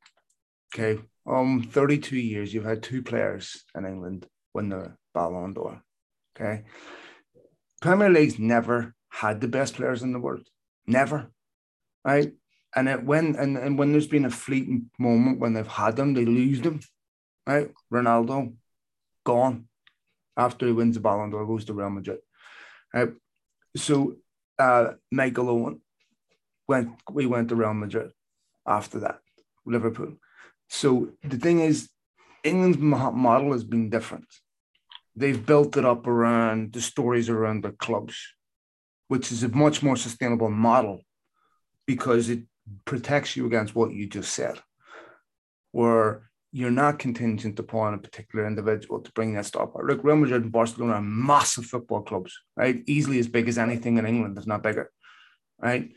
[0.74, 5.82] okay, um, 32 years, you've had two players in England win the Ballon d'Or.
[6.36, 6.64] Okay.
[7.80, 10.46] Premier League's never had the best players in the world.
[10.86, 11.30] Never.
[12.04, 12.32] Right.
[12.76, 16.14] And it when and, and when there's been a fleeting moment when they've had them,
[16.14, 16.80] they lose them.
[17.46, 17.70] Right.
[17.92, 18.54] Ronaldo,
[19.24, 19.68] gone.
[20.36, 22.18] After he wins the Ballon d'Or, goes to Real Madrid.
[22.92, 23.10] Right.
[23.76, 24.16] So
[24.58, 25.80] uh Michael Owen
[26.68, 28.12] went we went to Real Madrid
[28.66, 29.18] after that,
[29.66, 30.14] Liverpool.
[30.68, 31.90] So the thing is,
[32.42, 34.26] England's model has been different.
[35.16, 38.16] They've built it up around the stories around the clubs,
[39.08, 41.02] which is a much more sustainable model
[41.86, 42.40] because it
[42.84, 44.58] protects you against what you just said,
[45.72, 49.70] where you're not contingent upon a particular individual to bring that stuff.
[49.74, 52.80] Look, Real Madrid and Barcelona are massive football clubs, right?
[52.86, 54.88] Easily as big as anything in England, if not bigger,
[55.58, 55.90] right?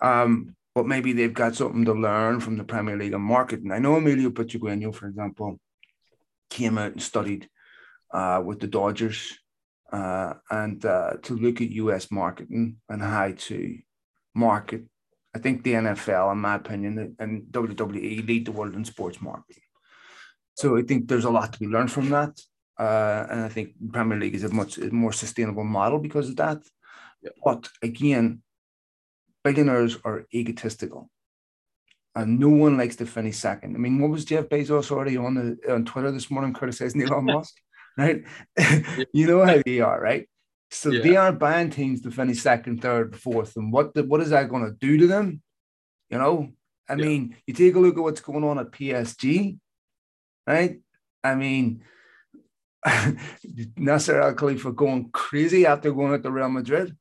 [0.00, 3.72] Um, but maybe they've got something to learn from the Premier League and marketing.
[3.72, 5.58] I know Emilio Butragueño, for example,
[6.50, 7.48] came out and studied
[8.12, 9.36] uh, with the Dodgers
[9.92, 13.76] uh, and uh, to look at US marketing and how to
[14.36, 14.84] market.
[15.34, 19.63] I think the NFL, in my opinion, and WWE lead the world in sports marketing.
[20.54, 22.40] So I think there's a lot to be learned from that.
[22.78, 26.62] Uh, and I think Premier League is a much more sustainable model because of that.
[27.22, 27.30] Yeah.
[27.44, 28.42] But again,
[29.42, 31.10] billionaires are egotistical.
[32.16, 33.74] And no one likes to finish second.
[33.74, 37.24] I mean, what was Jeff Bezos already on the on Twitter this morning criticizing Elon
[37.24, 37.54] Musk?
[37.98, 38.24] Right?
[39.12, 40.28] you know how they are, right?
[40.70, 41.02] So yeah.
[41.02, 43.56] they are buying teams to finish second, third, fourth.
[43.56, 45.42] And what the, what is that going to do to them?
[46.10, 46.50] You know,
[46.88, 47.04] I yeah.
[47.04, 49.58] mean, you take a look at what's going on at PSG,
[50.46, 50.80] right?
[51.22, 51.82] I mean,
[53.76, 56.96] Nasser Al Khelaifi going crazy after going at the Real Madrid.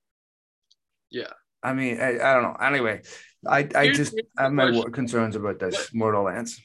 [1.12, 1.34] Yeah.
[1.62, 2.58] I mean, I, I don't know.
[2.60, 3.01] Anyway,
[3.47, 4.91] I, I just have my question.
[4.91, 6.62] concerns about this Mortal Lance.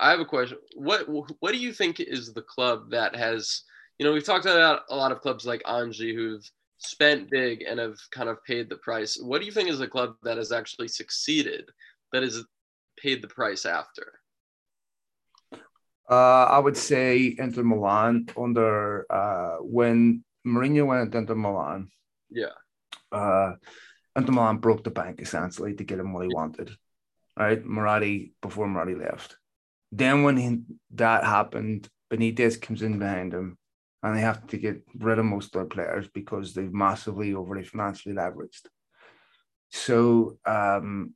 [0.00, 0.58] I have a question.
[0.74, 3.62] What what do you think is the club that has,
[3.98, 6.44] you know, we've talked about a lot of clubs like Anzhi who've
[6.78, 9.18] spent big and have kind of paid the price.
[9.20, 11.70] What do you think is a club that has actually succeeded,
[12.12, 12.42] that has
[12.98, 14.20] paid the price after?
[16.10, 21.88] Uh, I would say Inter Milan under uh, when Mourinho went into Milan.
[22.30, 22.48] Yeah
[23.14, 23.54] uh,
[24.16, 26.70] Inter Milan broke the bank essentially to get him what he wanted,
[27.38, 27.64] right?
[27.64, 29.36] Moratti before Moratti left.
[29.92, 30.60] Then when he,
[30.94, 33.56] that happened, Benitez comes in behind him,
[34.02, 37.64] and they have to get rid of most of their players because they've massively overly
[37.64, 38.66] financially leveraged.
[39.70, 41.14] So, um,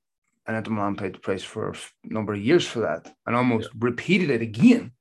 [0.48, 3.68] and Inter Milan paid the price for a number of years for that, and almost
[3.72, 3.78] yeah.
[3.80, 4.92] repeated it again,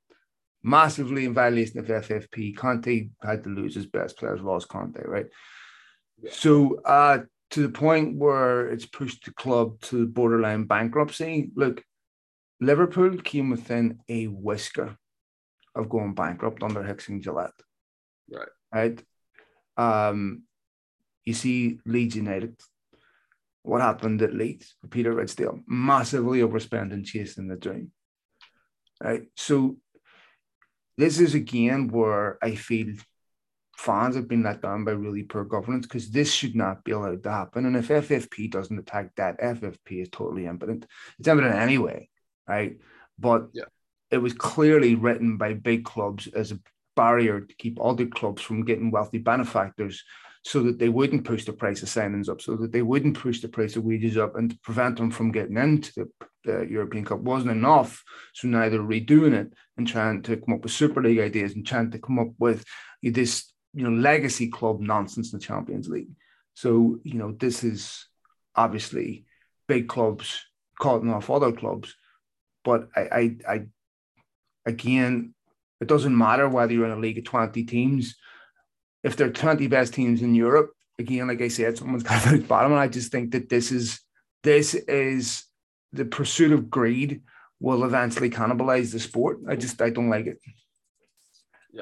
[0.62, 2.56] massively in violation of FFP.
[2.56, 5.28] Conte had to lose his best players, lost Conte, right?
[6.30, 7.20] So uh,
[7.52, 11.50] to the point where it's pushed the club to borderline bankruptcy.
[11.56, 11.84] Look,
[12.60, 14.98] Liverpool came within a whisker
[15.76, 17.52] of going bankrupt under Hicks and Gillett.
[18.30, 18.50] Right.
[18.74, 19.04] Right.
[19.78, 20.44] Um,
[21.24, 22.60] you see Leeds United.
[23.64, 25.62] What happened at Leeds with Peter Ridsdale?
[25.68, 27.92] Massively overspending chasing the dream.
[29.04, 29.24] Right.
[29.36, 29.78] So
[30.98, 32.96] this is again where I feel
[33.78, 37.24] fans have been let down by really poor governance because this should not be allowed
[37.24, 37.66] to happen.
[37.66, 40.86] And if FFP doesn't attack that, FFP is totally impotent.
[41.20, 42.10] It's impotent anyway,
[42.48, 42.78] right?
[43.20, 43.66] But yeah.
[44.10, 46.60] it was clearly written by big clubs as a
[46.96, 50.04] barrier to keep other clubs from getting wealthy benefactors
[50.48, 53.42] so that they wouldn't push the price of signings up, so that they wouldn't push
[53.42, 56.10] the price of wages up and to prevent them from getting into the,
[56.46, 58.02] the European Cup wasn't enough.
[58.34, 61.68] So now they're redoing it and trying to come up with Super League ideas and
[61.68, 62.64] trying to come up with
[63.04, 66.12] this you know legacy club nonsense in the Champions League.
[66.54, 68.08] So you know this is
[68.56, 69.26] obviously
[69.68, 70.46] big clubs
[70.80, 71.94] cutting off other clubs.
[72.64, 73.62] But I, I, I
[74.66, 75.34] again,
[75.82, 78.16] it doesn't matter whether you're in a league of 20 teams.
[79.04, 82.42] If there are 20 best teams in Europe, again, like I said, someone's got to
[82.42, 82.72] bottom.
[82.72, 84.00] And I just think that this is
[84.44, 85.44] this is
[85.94, 87.22] the pursuit of greed
[87.60, 89.40] will eventually cannibalize the sport.
[89.48, 90.40] I just I don't like it.
[91.72, 91.82] Yeah.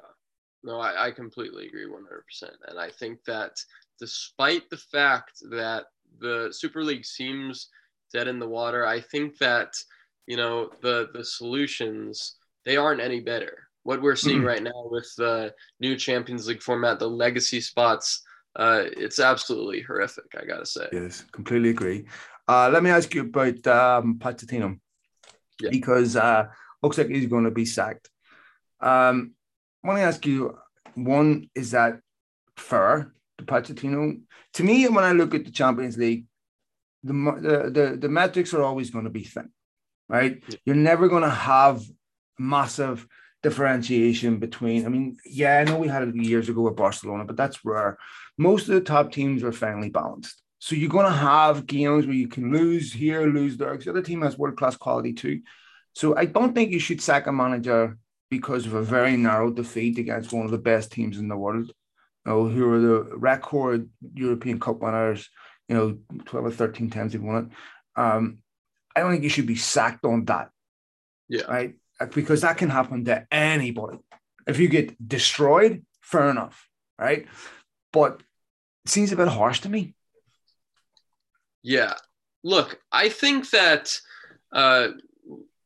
[0.63, 2.49] No, I, I completely agree 100%.
[2.67, 3.51] And I think that
[3.99, 5.85] despite the fact that
[6.19, 7.69] the Super League seems
[8.13, 9.75] dead in the water, I think that,
[10.27, 13.64] you know, the the solutions, they aren't any better.
[13.85, 14.47] What we're seeing mm-hmm.
[14.47, 18.23] right now with the new Champions League format, the legacy spots,
[18.55, 20.87] uh, it's absolutely horrific, I gotta say.
[20.91, 22.07] Yes, completely agree.
[22.47, 24.79] Uh, let me ask you about um, Pochettino
[25.61, 25.69] yeah.
[25.69, 26.47] because uh,
[26.81, 28.09] looks like he's going to be sacked.
[28.79, 29.33] Um,
[29.83, 30.57] I want to ask you:
[30.95, 31.99] one, is that
[32.57, 34.19] fair to Pochettino?
[34.53, 36.25] To me, when I look at the Champions League,
[37.03, 39.51] the the the, the metrics are always going to be thin,
[40.09, 40.41] right?
[40.47, 40.55] Yeah.
[40.65, 41.83] You're never going to have
[42.39, 43.07] massive
[43.45, 44.87] differentiation between.
[44.87, 47.99] I mean, yeah, I know we had it years ago with Barcelona, but that's rare.
[48.39, 50.41] Most of the top teams are finely balanced.
[50.57, 53.91] So you're going to have games where you can lose here, lose there, because the
[53.91, 55.41] other team has world class quality too.
[55.93, 57.99] So I don't think you should sack a manager
[58.31, 61.67] because of a very narrow defeat against one of the best teams in the world.
[61.67, 65.29] You know, who are the record European Cup winners,
[65.69, 68.01] you know, 12 or 13 times they've won it.
[68.01, 68.39] Um,
[68.95, 70.49] I don't think you should be sacked on that.
[71.29, 71.43] Yeah.
[71.43, 71.75] Right.
[72.13, 73.99] Because that can happen to anybody.
[74.47, 76.67] If you get destroyed, fair enough.
[76.99, 77.27] Right.
[77.91, 78.21] But
[78.85, 79.95] it seems a bit harsh to me.
[81.63, 81.95] Yeah.
[82.43, 83.99] Look, I think that
[84.53, 84.89] uh,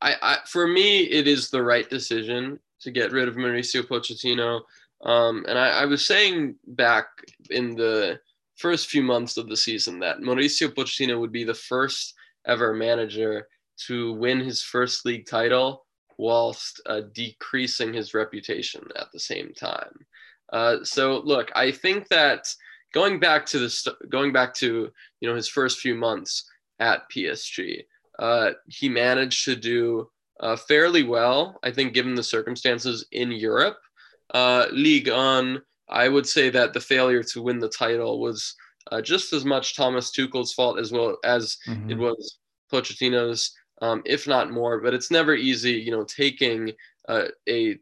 [0.01, 4.61] I, I, for me, it is the right decision to get rid of Mauricio Pochettino.
[5.03, 7.07] Um, and I, I, was saying back
[7.49, 8.19] in the
[8.57, 12.15] first few months of the season that Mauricio Pochettino would be the first
[12.45, 13.47] ever manager
[13.87, 15.85] to win his first league title
[16.19, 20.05] whilst uh, decreasing his reputation at the same time.
[20.51, 22.53] Uh, so, look, I think that
[22.93, 26.43] going back to the going back to you know his first few months
[26.79, 27.85] at PSG,
[28.19, 30.09] uh, he managed to do
[30.41, 31.57] uh, fairly well.
[31.63, 33.77] I think given the circumstances in Europe,
[34.33, 35.61] uh, Ligue 1.
[35.91, 38.53] I would say that the failure to win the title was
[38.91, 41.89] uh, just as much Thomas Tuchel's fault as well as mm-hmm.
[41.89, 42.37] it was
[42.71, 44.79] Pochettino's, um, if not more.
[44.79, 46.71] But it's never easy, you know, taking
[47.07, 47.77] uh, a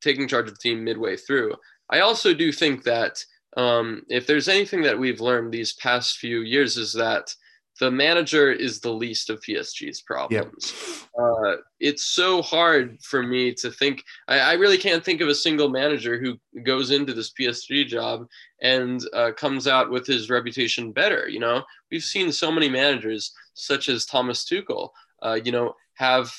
[0.00, 1.54] taking charge of the team midway through.
[1.90, 3.24] I also do think that
[3.56, 7.34] um, if there's anything that we've learned these past few years is that
[7.78, 10.74] the manager is the least of PSG's problems.
[10.74, 11.24] Yep.
[11.24, 14.02] Uh, it's so hard for me to think.
[14.28, 18.26] I, I, really can't think of a single manager who goes into this PSG job
[18.62, 21.28] and uh, comes out with his reputation better.
[21.28, 24.90] You know, we've seen so many managers, such as Thomas Tuchel,
[25.22, 26.32] uh, you know, have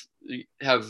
[0.60, 0.86] have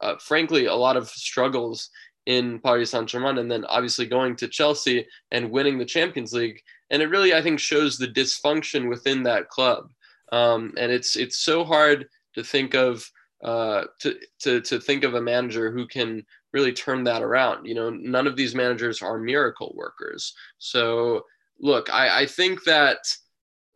[0.00, 1.90] uh, frankly a lot of struggles
[2.26, 6.60] in Paris Saint Germain, and then obviously going to Chelsea and winning the Champions League.
[6.90, 9.90] And it really, I think, shows the dysfunction within that club.
[10.32, 13.08] Um, and it's it's so hard to think of
[13.44, 17.66] uh, to, to to think of a manager who can really turn that around.
[17.66, 20.34] You know, none of these managers are miracle workers.
[20.58, 21.24] So
[21.60, 22.98] look, I, I think that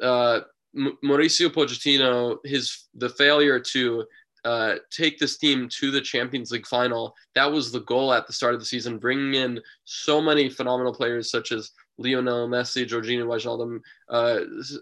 [0.02, 0.40] uh,
[0.76, 4.04] Mauricio Pochettino, his the failure to
[4.44, 7.14] uh, take this team to the Champions League final.
[7.34, 10.94] That was the goal at the start of the season, bringing in so many phenomenal
[10.94, 14.40] players such as Lionel Messi, Georginio Wijnaldum, uh,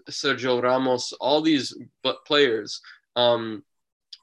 [0.09, 1.75] Sergio Ramos, all these
[2.25, 2.81] players,
[3.15, 3.63] um,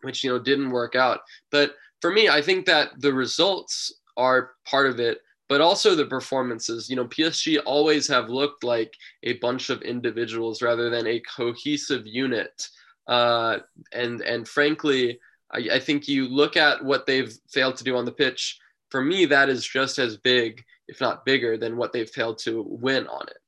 [0.03, 1.21] which you know didn't work out.
[1.51, 6.07] But for me, I think that the results are part of it, but also the
[6.07, 6.89] performances.
[6.91, 12.07] You know, PSG always have looked like a bunch of individuals rather than a cohesive
[12.07, 12.69] unit.
[13.07, 13.59] Uh,
[13.93, 15.19] and and frankly,
[15.53, 18.59] I, I think you look at what they've failed to do on the pitch.
[18.91, 22.65] For me, that is just as big, if not bigger, than what they've failed to
[22.69, 23.39] win on it.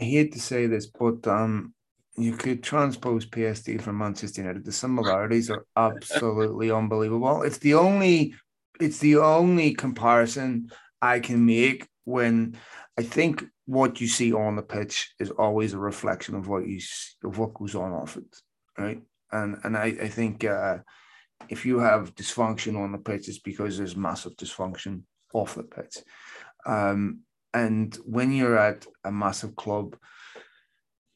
[0.00, 1.74] I hate to say this, but um,
[2.16, 4.64] you could transpose PSG from Manchester United.
[4.64, 7.42] The similarities are absolutely unbelievable.
[7.42, 8.34] It's the only,
[8.80, 10.70] it's the only comparison
[11.02, 12.56] I can make when
[12.98, 16.80] I think what you see on the pitch is always a reflection of what you
[17.24, 18.36] of what goes on off it,
[18.76, 19.00] right?
[19.32, 20.78] and and I, I think uh,
[21.48, 25.02] if you have dysfunction on the pitch, it's because there's massive dysfunction
[25.32, 25.98] off the pitch.
[26.66, 27.20] Um,
[27.52, 29.96] and when you're at a massive club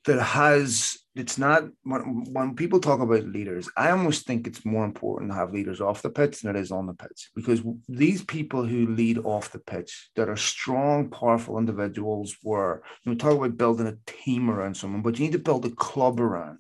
[0.07, 4.85] that has, it's not when, when people talk about leaders, I almost think it's more
[4.85, 8.23] important to have leaders off the pitch than it is on the pitch because these
[8.23, 13.37] people who lead off the pitch that are strong, powerful individuals were, you know, talk
[13.37, 16.59] about building a team around someone, but you need to build a club around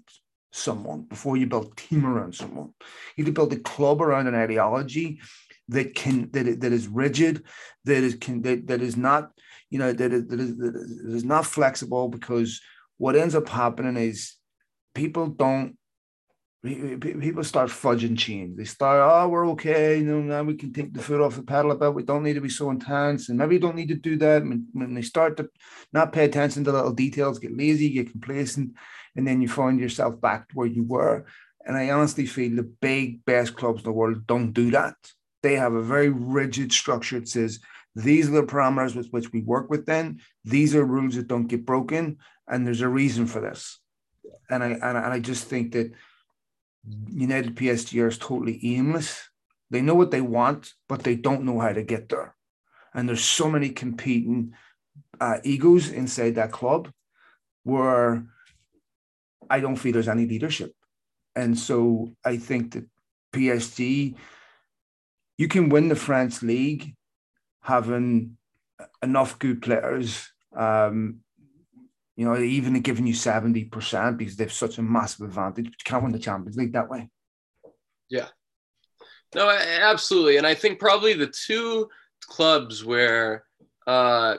[0.52, 2.70] someone, before you build a team around someone.
[3.16, 5.20] You need to build a club around an ideology
[5.68, 7.44] that can that, that is rigid,
[7.84, 9.32] that is can that, that is not,
[9.70, 12.60] you know, that is, that is that is not flexible because
[12.98, 14.36] what ends up happening is
[14.94, 15.76] people don't
[16.64, 18.56] people start fudging chains.
[18.56, 19.98] They start, oh, we're okay.
[19.98, 21.92] You know, now we can take the foot off the pedal a bit.
[21.92, 24.42] We don't need to be so intense, and maybe you don't need to do that.
[24.42, 25.50] When, when they start to
[25.92, 28.72] not pay attention to little details, get lazy, get complacent,
[29.14, 31.26] and then you find yourself back where you were.
[31.66, 34.94] And I honestly feel the big best clubs in the world don't do that.
[35.42, 37.18] They have a very rigid structure.
[37.18, 37.60] It says
[37.94, 40.20] these are the parameters with which we work within.
[40.44, 42.18] These are rules that don't get broken,
[42.48, 43.78] and there's a reason for this.
[44.50, 45.92] And I and, I just think that
[47.08, 49.28] United PSG is totally aimless.
[49.70, 52.34] They know what they want, but they don't know how to get there.
[52.94, 54.54] And there's so many competing
[55.20, 56.90] uh, egos inside that club
[57.62, 58.26] where
[59.48, 60.72] I don't feel there's any leadership.
[61.34, 62.84] And so I think that
[63.32, 64.14] PSG,
[65.38, 66.94] you can win the French league
[67.64, 68.36] having
[69.02, 71.20] enough good players um,
[72.16, 75.84] you know, even giving you 70% because they have such a massive advantage, but you
[75.84, 77.08] can't win the Champions League that way.
[78.08, 78.28] Yeah.
[79.34, 80.36] No, absolutely.
[80.36, 81.88] And I think probably the two
[82.22, 83.44] clubs where
[83.86, 84.36] uh,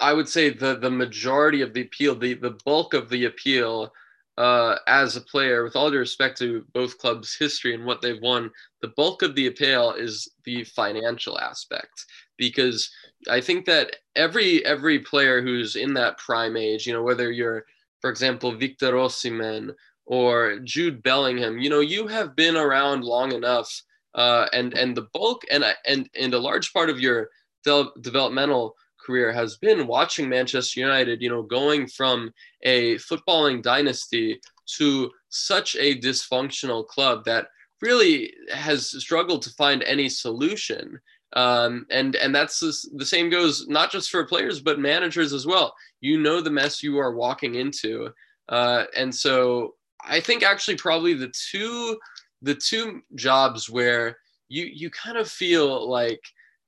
[0.00, 3.90] I would say the, the majority of the appeal, the, the bulk of the appeal
[4.38, 8.22] uh, as a player, with all due respect to both clubs' history and what they've
[8.22, 12.04] won, the bulk of the appeal is the financial aspect
[12.38, 12.90] because
[13.28, 17.64] I think that every every player who's in that prime age, you know, whether you're,
[18.00, 19.74] for example, Victor Osimhen
[20.06, 23.82] or Jude Bellingham, you know, you have been around long enough,
[24.14, 27.30] uh, and and the bulk and and and a large part of your
[27.64, 32.32] de- developmental career has been watching Manchester United, you know, going from
[32.62, 34.40] a footballing dynasty
[34.76, 37.46] to such a dysfunctional club that
[37.82, 40.98] really has struggled to find any solution.
[41.32, 45.74] Um, and and that's the same goes not just for players but managers as well.
[46.00, 48.10] You know the mess you are walking into,
[48.48, 49.74] uh, and so
[50.04, 51.98] I think actually probably the two
[52.42, 54.18] the two jobs where
[54.48, 56.20] you you kind of feel like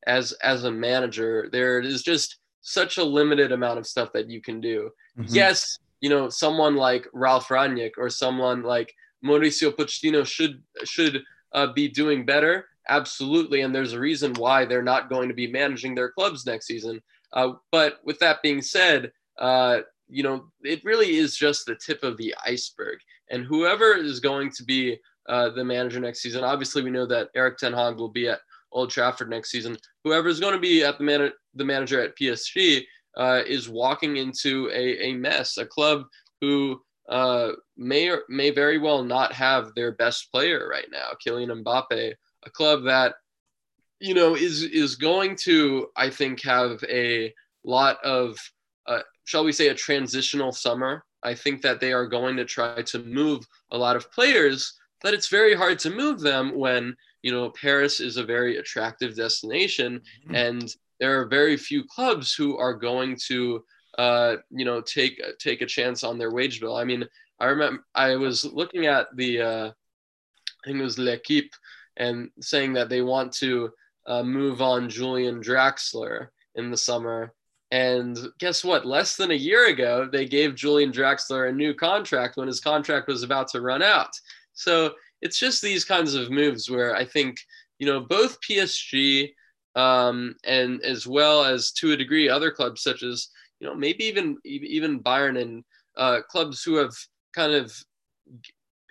[0.06, 4.42] as as a manager there is just such a limited amount of stuff that you
[4.42, 4.90] can do.
[5.16, 5.34] Mm-hmm.
[5.34, 8.92] Yes, you know someone like ralph Rangnick or someone like
[9.24, 13.61] Mauricio Pochettino should should uh, be doing better absolutely.
[13.62, 17.01] And there's a reason why they're not going to be managing their clubs next season.
[17.32, 22.03] Uh, but with that being said, uh, you know, it really is just the tip
[22.03, 22.99] of the iceberg.
[23.30, 27.28] And whoever is going to be uh, the manager next season, obviously we know that
[27.34, 28.41] Erik Ten Hag will be at
[28.72, 29.76] Old Trafford next season.
[30.05, 32.84] Whoever is going to be at the man- the manager at PSG
[33.16, 36.05] uh, is walking into a, a mess, a club
[36.41, 41.62] who uh, may or may very well not have their best player right now, Kylian
[41.62, 42.12] Mbappe,
[42.49, 43.14] a club that
[44.01, 47.32] you know is is going to I think have a
[47.64, 48.36] lot of
[48.86, 51.05] uh, shall we say a transitional summer.
[51.22, 55.14] I think that they are going to try to move a lot of players, but
[55.14, 60.01] it's very hard to move them when you know Paris is a very attractive destination
[60.01, 60.34] mm-hmm.
[60.34, 63.64] and there are very few clubs who are going to
[63.99, 66.76] uh, you know take take a chance on their wage bill.
[66.76, 67.05] I mean,
[67.40, 69.70] I remember I was looking at the uh,
[70.64, 71.53] I think it was L'Equipe
[71.99, 73.70] and saying that they want to
[74.07, 77.34] uh, move on Julian Draxler in the summer.
[77.70, 78.86] And guess what?
[78.86, 83.09] Less than a year ago, they gave Julian Draxler a new contract when his contract
[83.09, 84.11] was about to run out.
[84.55, 87.38] So it's just these kinds of moves where I think,
[87.78, 89.30] you know, both PSG
[89.74, 93.28] um, and as well as to a degree other clubs such as,
[93.61, 95.64] you know, maybe even even Bayern and
[95.96, 96.94] uh, clubs who have
[97.34, 97.72] kind of,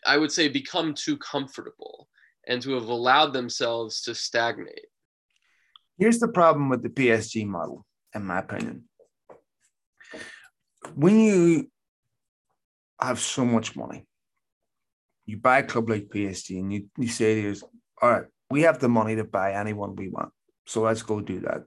[0.06, 2.08] I would say, become too comfortable
[2.48, 4.88] and to have allowed themselves to stagnate.
[5.98, 7.86] Here's the problem with the PSG model,
[8.16, 8.86] in my opinion.
[10.96, 11.70] When you
[13.00, 14.06] have so much money,
[15.26, 17.64] you buy a club like PSG and you, you say to us,
[18.02, 20.32] all right, we have the money to buy anyone we want.
[20.66, 21.64] So let's go do that.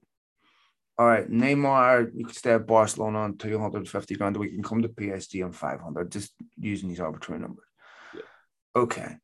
[0.99, 4.37] All right, Neymar, you can stay at Barcelona on 250 grand.
[4.37, 7.67] a We can come to PSG on 500, just using these arbitrary numbers.
[8.15, 8.21] Yeah.
[8.77, 9.17] Okay.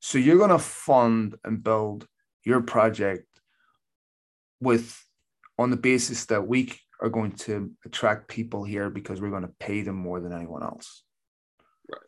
[0.00, 2.06] So you're going to fund and build
[2.44, 3.26] your project
[4.60, 5.04] with
[5.58, 9.54] on the basis that we are going to attract people here because we're going to
[9.60, 11.04] pay them more than anyone else.
[11.90, 12.00] Right.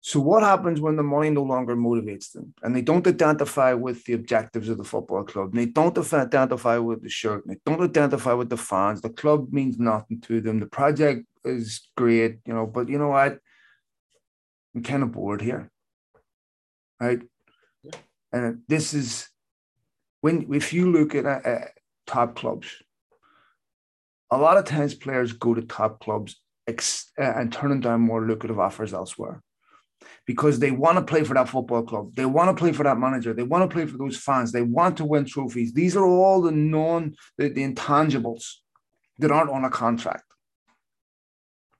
[0.00, 4.04] So what happens when the money no longer motivates them and they don't identify with
[4.04, 5.50] the objectives of the football club?
[5.50, 7.44] And they don't identify with the shirt.
[7.46, 9.00] And they don't identify with the fans.
[9.00, 10.60] The club means nothing to them.
[10.60, 13.38] The project is great, you know, but you know what?
[14.74, 15.70] I'm kind of bored here.
[17.02, 17.22] Right.
[17.82, 17.92] Yeah.
[18.32, 19.28] And this is
[20.20, 21.72] when, if you look at
[22.06, 22.68] top clubs,
[24.30, 28.24] a lot of times players go to top clubs ex- uh, and turning down more
[28.24, 29.42] lucrative offers elsewhere
[30.26, 32.14] because they want to play for that football club.
[32.14, 33.34] They want to play for that manager.
[33.34, 34.52] They want to play for those fans.
[34.52, 35.72] They want to win trophies.
[35.72, 38.44] These are all the non, the, the intangibles
[39.18, 40.24] that aren't on a contract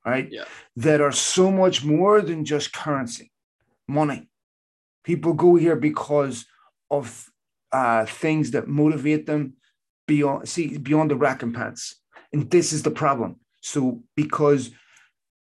[0.05, 0.29] right?
[0.31, 0.45] Yeah.
[0.77, 3.31] That are so much more than just currency,
[3.89, 4.29] money.
[5.05, 6.47] People go here because
[6.91, 7.31] of
[7.73, 9.55] uh, things that motivate them
[10.07, 11.97] beyond see beyond the recompense,
[12.33, 13.37] and this is the problem.
[13.61, 14.71] So because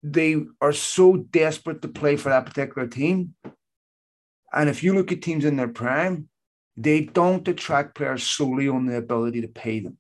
[0.02, 3.36] they are so desperate to play for that particular team,
[4.54, 6.30] and if you look at teams in their prime,
[6.78, 9.97] they don't attract players solely on the ability to pay them.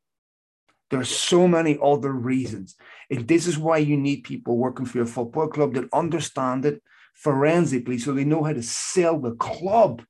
[0.89, 2.75] There are so many other reasons.
[3.11, 6.81] And this is why you need people working for your football club that understand it
[7.19, 10.01] forensically so they know how to sell the club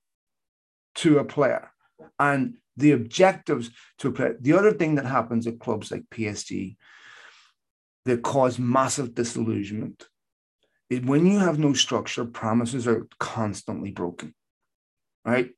[0.94, 1.72] to a player
[2.20, 4.38] and the objectives to a player.
[4.40, 6.78] The other thing that happens at clubs like PSG
[8.06, 10.08] that cause massive disillusionment
[10.92, 14.36] is when you have no structure, promises are constantly broken.
[15.26, 15.50] Right?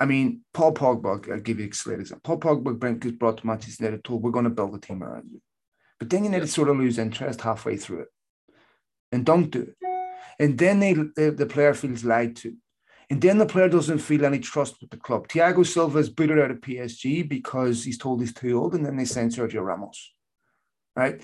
[0.00, 2.38] I mean, Paul Pogba, I'll give you a slight example.
[2.38, 5.02] Paul Pogba Brent gets brought to Manchester United, told we're going to build a team
[5.02, 5.40] around you.
[5.98, 8.08] But then you need to sort of lose interest halfway through it
[9.12, 9.87] and don't do it.
[10.38, 12.54] And then they, the, player feels lied to.
[13.10, 15.28] And then the player doesn't feel any trust with the club.
[15.28, 18.96] Thiago Silva is booted out of PSG because he's told he's too old, and then
[18.96, 20.12] they send Sergio Ramos.
[20.94, 21.20] Right?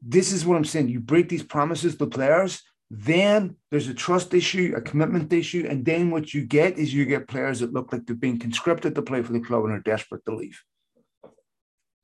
[0.00, 0.88] This is what I'm saying.
[0.88, 5.84] You break these promises to players, then there's a trust issue, a commitment issue, and
[5.84, 9.02] then what you get is you get players that look like they're being conscripted to
[9.02, 10.62] play for the club and are desperate to leave.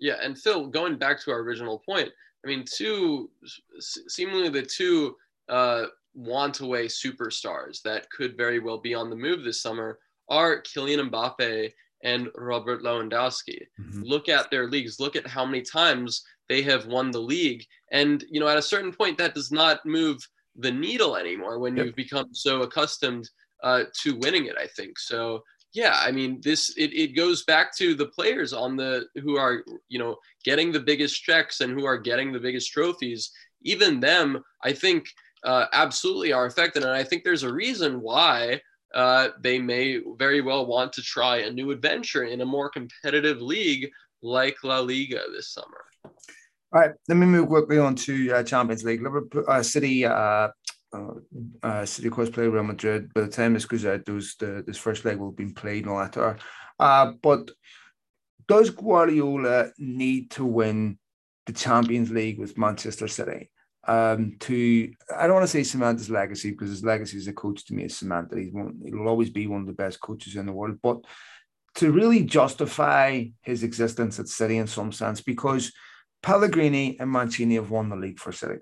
[0.01, 2.11] Yeah, and Phil, going back to our original point,
[2.45, 3.31] I mean, two
[3.79, 5.15] seemingly the two
[5.49, 9.99] uh, want away superstars that could very well be on the move this summer
[10.29, 13.67] are Kylian Mbappe and Robert Lewandowski.
[13.81, 14.03] Mm-hmm.
[14.03, 15.01] Look at their leagues.
[15.01, 18.63] Look at how many times they have won the league, and you know, at a
[18.63, 20.19] certain point, that does not move
[20.57, 21.87] the needle anymore when yep.
[21.87, 23.29] you've become so accustomed
[23.63, 24.57] uh, to winning it.
[24.59, 25.43] I think so.
[25.73, 29.65] Yeah, I mean, this it, it goes back to the players on the who are
[29.89, 33.31] you know getting the biggest checks and who are getting the biggest trophies.
[33.63, 35.07] Even them, I think,
[35.45, 38.61] uh, absolutely are affected, and I think there's a reason why
[38.95, 43.41] uh, they may very well want to try a new adventure in a more competitive
[43.41, 43.91] league
[44.23, 45.85] like La Liga this summer.
[46.75, 49.03] All right, let me move quickly on to uh, Champions League.
[49.03, 50.49] Liverpool, uh, City, uh,
[51.63, 53.13] uh, City, of course, play Real Madrid.
[53.15, 55.87] By the time this goes out, those the this first leg will have been played
[55.87, 56.39] all that.
[56.79, 57.51] Uh, but
[58.49, 60.99] does Guardiola need to win
[61.47, 63.51] the Champions League with Manchester City?
[63.85, 67.65] Um, to I don't want to say Samantha's legacy because his legacy as a coach
[67.67, 68.39] to me is cemented.
[68.39, 70.79] He's one, he'll always be one of the best coaches in the world.
[70.83, 71.01] But
[71.77, 75.73] to really justify his existence at City in some sense, because
[76.23, 78.61] Pellegrini and Mancini have won the league for City.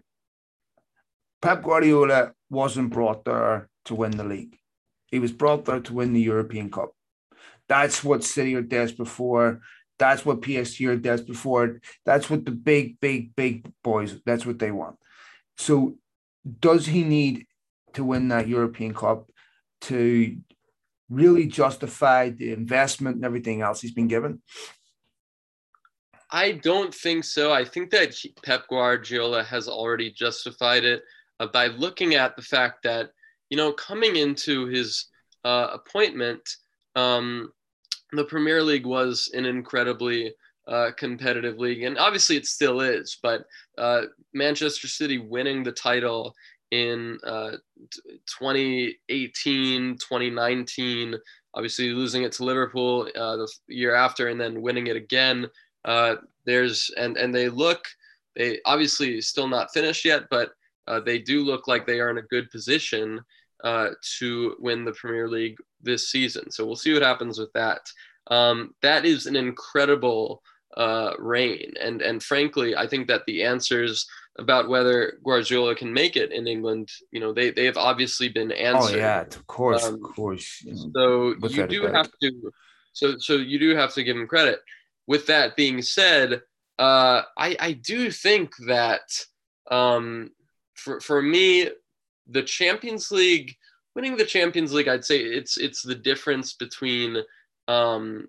[1.43, 4.57] Pep Guardiola wasn't brought there to win the league.
[5.07, 6.93] He was brought there to win the European Cup.
[7.69, 9.61] That's what City are desperate for.
[9.99, 11.81] That's what PSG are desperate for.
[12.07, 14.97] That's what the big, big, big boys, that's what they want.
[15.61, 15.97] So
[16.61, 17.45] does he need
[17.93, 19.31] to win that European Cup
[19.83, 20.39] to
[21.11, 24.41] really justify the investment and everything else he's been given?
[26.31, 27.53] I don't think so.
[27.53, 31.03] I think that Pep Guardiola has already justified it
[31.41, 33.11] uh, by looking at the fact that,
[33.51, 35.07] you know, coming into his
[35.45, 36.41] uh, appointment,
[36.97, 37.53] um,
[38.13, 40.33] the Premier League was an incredibly
[40.71, 41.83] uh, competitive league.
[41.83, 43.45] And obviously it still is, but
[43.77, 44.03] uh,
[44.33, 46.35] Manchester City winning the title
[46.71, 47.57] in uh,
[48.39, 51.17] 2018, 2019,
[51.55, 55.49] obviously losing it to Liverpool uh, the year after, and then winning it again
[55.85, 57.85] uh, there's and and they look
[58.37, 60.51] they obviously still not finished yet, but
[60.87, 63.21] uh, they do look like they are in a good position
[64.19, 66.51] to win the Premier League this season.
[66.51, 67.81] So we'll see what happens with that.
[68.29, 70.43] Um, that is an incredible
[70.77, 74.07] uh, reign, and and frankly, I think that the answers
[74.39, 78.53] about whether Guardiola can make it in England, you know, they they have obviously been
[78.53, 78.97] answered.
[78.97, 80.65] Oh yeah, of course, um, of course.
[80.95, 82.53] So you do have to,
[82.93, 84.61] so so you do have to give him credit
[85.11, 86.35] with that being said,
[86.79, 89.01] uh, I, I do think that
[89.69, 90.31] um,
[90.77, 91.69] for, for me,
[92.29, 93.57] the Champions League,
[93.97, 97.17] winning the Champions League, I'd say it's it's the difference between
[97.67, 98.29] um,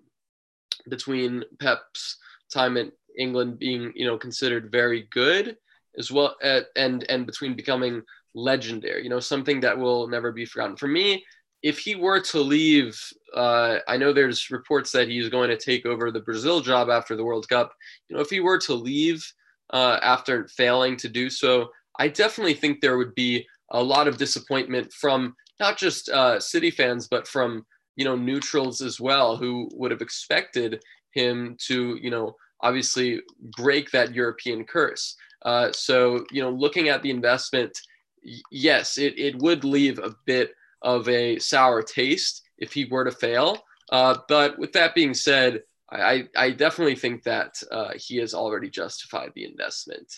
[0.88, 2.18] between Pep's
[2.52, 5.56] time in England being you know considered very good
[5.98, 8.02] as well at, and and between becoming
[8.34, 9.02] legendary.
[9.02, 10.76] You know, something that will never be forgotten.
[10.76, 11.24] For me,
[11.62, 12.98] if he were to leave,
[13.34, 17.16] uh, I know there's reports that he's going to take over the Brazil job after
[17.16, 17.72] the World Cup.
[18.08, 19.24] You know, if he were to leave
[19.72, 24.16] uh, after failing to do so, I definitely think there would be a lot of
[24.16, 27.64] disappointment from not just uh, City fans, but from
[27.96, 30.82] you know neutrals as well, who would have expected
[31.12, 33.20] him to you know obviously
[33.56, 35.16] break that European curse.
[35.44, 37.76] Uh, so you know, looking at the investment,
[38.50, 40.52] yes, it it would leave a bit
[40.82, 43.58] of a sour taste if he were to fail.
[43.90, 48.70] Uh, but with that being said, I, I definitely think that uh, he has already
[48.70, 50.10] justified the investment.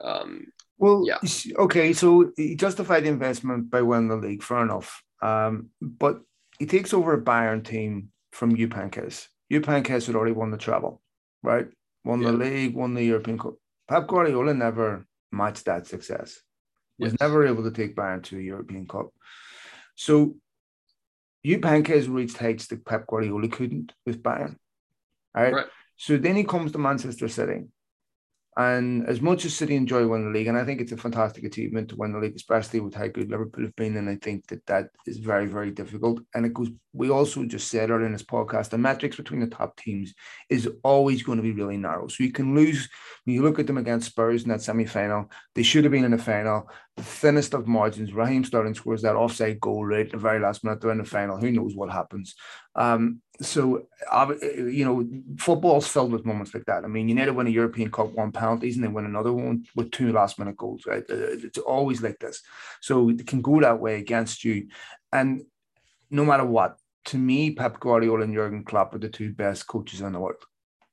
[0.00, 1.18] Um, well, yeah.
[1.56, 5.02] Okay, so he justified the investment by winning the league, fair enough.
[5.22, 6.20] Um, but
[6.58, 8.74] he takes over a Bayern team from Jupp
[9.50, 9.64] Heynckes.
[9.64, 11.00] Jupp Heynckes had already won the treble,
[11.42, 11.68] right?
[12.04, 12.30] Won yeah.
[12.30, 13.54] the league, won the European Cup.
[13.88, 16.40] Pep Guardiola never matched that success.
[16.98, 17.20] Was yes.
[17.20, 19.08] never able to take Bayern to a European Cup.
[19.94, 20.36] So
[21.44, 24.56] Jupp Heynckes reached heights that Pep Guardiola couldn't with Bayern.
[25.34, 25.52] All right?
[25.52, 25.66] right.
[25.96, 27.64] So then he comes to Manchester City.
[28.58, 31.44] And as much as City enjoy winning the league, and I think it's a fantastic
[31.44, 34.48] achievement to win the league, especially with how good Liverpool have been, and I think
[34.48, 36.20] that that is very, very difficult.
[36.34, 36.68] And it goes.
[36.92, 40.12] We also just said earlier in this podcast, the metrics between the top teams
[40.50, 42.08] is always going to be really narrow.
[42.08, 42.88] So you can lose
[43.24, 45.30] when you look at them against Spurs in that semi-final.
[45.54, 46.68] They should have been in the final.
[46.98, 48.12] Thinnest of margins.
[48.12, 50.80] Raheem Sterling scores that offside goal right at the very last minute.
[50.80, 51.38] They're in the final.
[51.38, 52.34] Who knows what happens?
[52.74, 56.84] Um, so uh, you know, football's filled with moments like that.
[56.84, 59.90] I mean, United win a European Cup, one penalties, and they win another one with
[59.90, 60.84] two last minute goals.
[60.86, 61.04] Right?
[61.08, 62.42] Uh, it's always like this.
[62.80, 64.68] So it can go that way against you,
[65.12, 65.42] and
[66.10, 70.00] no matter what, to me, Pep Guardiola and Jurgen Klopp are the two best coaches
[70.00, 70.42] in the world.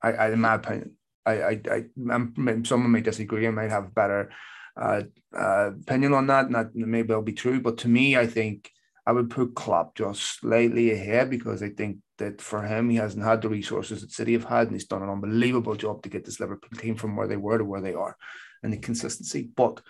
[0.01, 3.47] I, I in my opinion, I, I, I I'm, someone may disagree.
[3.47, 4.32] I might have better
[4.78, 5.03] uh,
[5.36, 6.49] uh, opinion on that.
[6.49, 8.71] Not maybe it'll be true, but to me, I think
[9.05, 13.26] I would put Klopp just slightly ahead because I think that for him, he hasn't
[13.26, 16.26] had the resources that City have had, and he's done an unbelievable job to get
[16.26, 18.17] this Liverpool team from where they were to where they are,
[18.63, 19.49] and the consistency.
[19.55, 19.82] But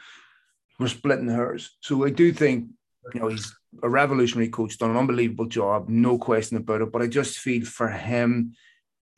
[0.80, 2.70] we're splitting hairs, so I do think
[3.14, 6.92] you know he's a revolutionary coach, done an unbelievable job, no question about it.
[6.92, 8.54] But I just feel for him,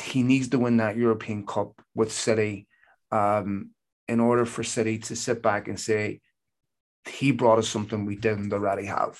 [0.01, 2.67] he needs to win that European Cup with City,
[3.11, 3.71] um,
[4.07, 6.21] in order for City to sit back and say
[7.05, 9.19] he brought us something we didn't already have.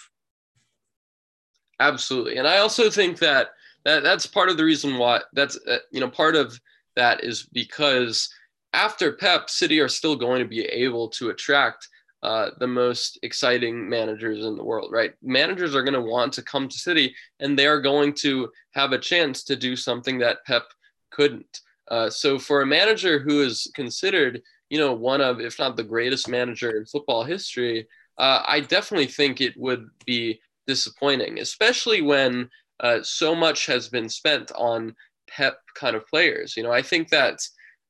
[1.79, 3.49] Absolutely, and I also think that
[3.85, 6.59] that that's part of the reason why that's uh, you know part of
[6.95, 8.29] that is because
[8.73, 11.87] after Pep, City are still going to be able to attract
[12.23, 15.13] uh, the most exciting managers in the world, right?
[15.21, 18.91] Managers are going to want to come to City, and they are going to have
[18.91, 20.63] a chance to do something that Pep
[21.11, 21.61] couldn't.
[21.89, 25.83] Uh, so for a manager who is considered, you know, one of, if not the
[25.83, 27.87] greatest manager in football history,
[28.17, 32.49] uh, I definitely think it would be disappointing, especially when
[32.79, 34.95] uh, so much has been spent on
[35.27, 36.55] Pep kind of players.
[36.55, 37.39] You know, I think that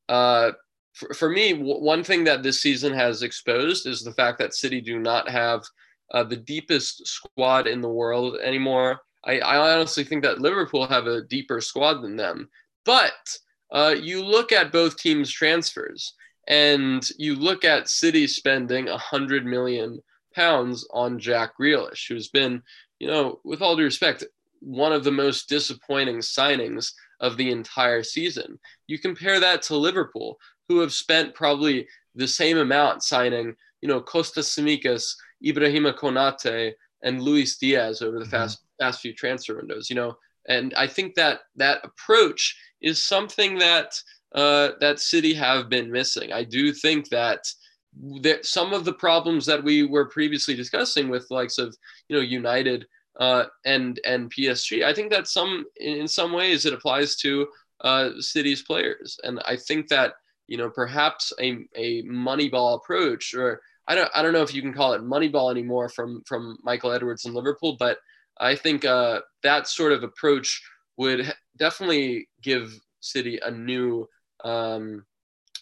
[0.10, 0.52] uh,
[0.94, 4.54] for, for me, w- one thing that this season has exposed is the fact that
[4.54, 5.64] City do not have
[6.14, 9.00] uh, the deepest squad in the world anymore.
[9.26, 12.50] I, I, honestly think that Liverpool have a deeper squad than them.
[12.86, 13.12] But
[13.72, 16.14] uh, you look at both teams' transfers,
[16.48, 20.02] and you look at City spending a hundred million
[20.34, 22.62] pounds on Jack Grealish, who's been,
[23.00, 24.24] you know, with all due respect,
[24.60, 28.60] one of the most disappointing signings of the entire season.
[28.88, 30.38] You compare that to Liverpool,
[30.68, 36.74] who have spent probably the same amount signing, you know, Kostas Tsimikas, Ibrahima Konate,
[37.04, 38.32] and Luis Diaz over the mm-hmm.
[38.32, 39.90] fast past few transfer windows.
[39.90, 40.18] You know,
[40.48, 44.00] and I think that that approach is something that
[44.34, 46.32] uh, that City have been missing.
[46.34, 47.46] I do think that
[48.44, 51.76] some of the problems that we were previously discussing with likes of
[52.10, 52.86] you know United
[53.20, 54.84] uh, and and PSG.
[54.84, 57.48] I think that some in some ways it applies to
[57.82, 60.14] uh, City's players, and I think that
[60.48, 64.62] you know perhaps a a Moneyball approach, or I don't I don't know if you
[64.62, 67.98] can call it Moneyball anymore from from Michael Edwards in Liverpool, but
[68.40, 70.62] I think uh, that sort of approach
[70.98, 74.08] would definitely give City a new
[74.44, 75.06] um,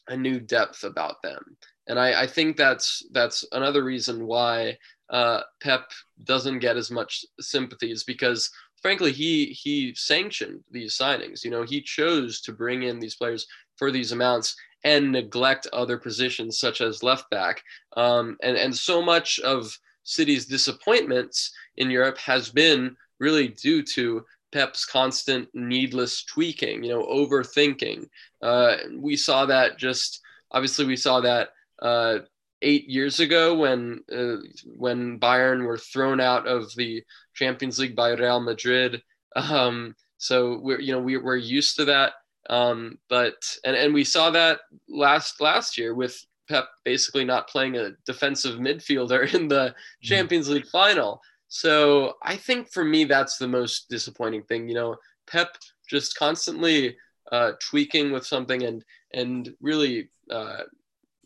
[0.08, 1.58] a new depth about them,
[1.88, 4.78] and I, I think that's that's another reason why
[5.10, 5.92] uh, Pep
[6.24, 8.50] doesn't get as much sympathy sympathies because
[8.82, 11.44] frankly he he sanctioned these signings.
[11.44, 13.48] You know, he chose to bring in these players
[13.78, 17.62] for these amounts and neglect other positions such as left back.
[17.98, 24.24] Um, and and so much of City's disappointments in Europe has been really due to
[24.56, 28.08] Pep's constant needless tweaking, you know, overthinking.
[28.42, 31.50] Uh, we saw that just obviously we saw that
[31.82, 32.20] uh,
[32.62, 34.38] eight years ago when uh,
[34.78, 37.04] when Bayern were thrown out of the
[37.34, 39.02] Champions League by Real Madrid.
[39.38, 42.14] Um, so we're you know we, we're used to that.
[42.50, 43.34] Um, but
[43.66, 48.62] and and we saw that last last year with Pep basically not playing a defensive
[48.62, 50.08] midfielder in the mm-hmm.
[50.08, 51.20] Champions League final.
[51.48, 54.68] So I think for me that's the most disappointing thing.
[54.68, 54.96] You know,
[55.28, 55.56] Pep
[55.90, 56.98] just constantly
[57.32, 58.84] uh, tweaking with something and
[59.14, 60.64] and really uh,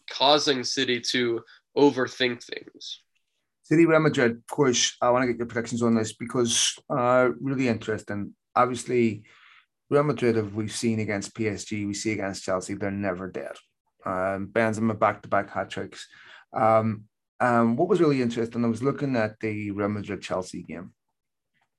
[0.10, 1.42] causing City to
[1.78, 3.02] overthink things.
[3.64, 7.68] City Real Madrid, course, I want to get your predictions on this because uh, really
[7.68, 8.34] interesting.
[8.56, 9.24] Obviously,
[9.92, 13.56] Real Madrid, have we've seen against PSG, we see against Chelsea, they're never dead.
[14.06, 16.08] Um, Benzema back to back hat tricks.
[16.52, 17.06] Um,
[17.40, 20.94] um, what was really interesting, I was looking at the Real Madrid Chelsea game,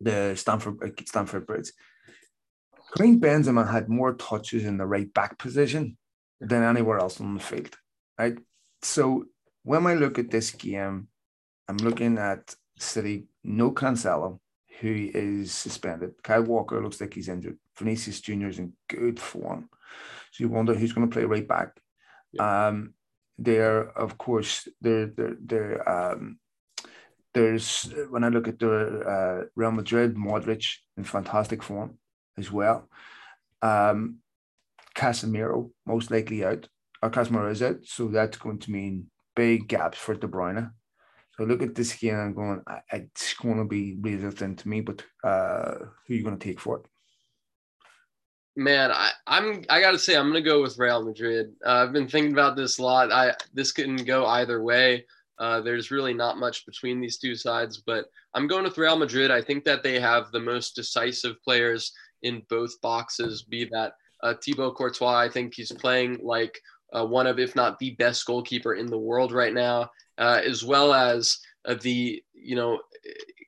[0.01, 1.73] the Stanford Stanford Stamford Bridge.
[2.97, 5.97] Karim Benzema had more touches in the right back position
[6.41, 7.77] than anywhere else on the field.
[8.19, 8.39] Right.
[8.83, 9.27] So
[9.63, 11.09] when I look at this game,
[11.69, 14.41] I'm looking at City, no Cancelo,
[14.81, 16.15] who is suspended.
[16.23, 17.59] Kyle Walker looks like he's injured.
[17.79, 18.49] Vinicius Jr.
[18.49, 19.69] is in good form.
[20.33, 21.79] So you wonder who's going to play right back.
[22.33, 22.69] Yeah.
[22.69, 22.95] Um,
[23.41, 25.89] there, of course, there, there, there.
[25.89, 26.39] Um,
[27.33, 30.67] there's when I look at the uh, Real Madrid, Modric
[30.97, 31.99] in fantastic form
[32.37, 32.89] as well.
[33.63, 34.19] Um,
[34.95, 36.69] Casemiro most likely out,
[37.03, 40.71] or Casemiro is out, so that's going to mean big gaps for De Bruyne.
[41.37, 42.63] So look at this game and going,
[42.93, 45.75] it's going to be really thin to me, but uh,
[46.07, 46.90] who are you going to take for it?
[48.57, 51.53] Man, I, I'm I gotta say I'm gonna go with Real Madrid.
[51.65, 53.13] Uh, I've been thinking about this a lot.
[53.13, 55.07] I this can go either way.
[55.39, 59.31] Uh, there's really not much between these two sides, but I'm going with Real Madrid.
[59.31, 61.93] I think that they have the most decisive players
[62.23, 63.43] in both boxes.
[63.43, 66.61] Be that uh, Thibaut Courtois, I think he's playing like
[66.93, 70.65] uh, one of, if not the best goalkeeper in the world right now, uh, as
[70.65, 72.81] well as uh, the you know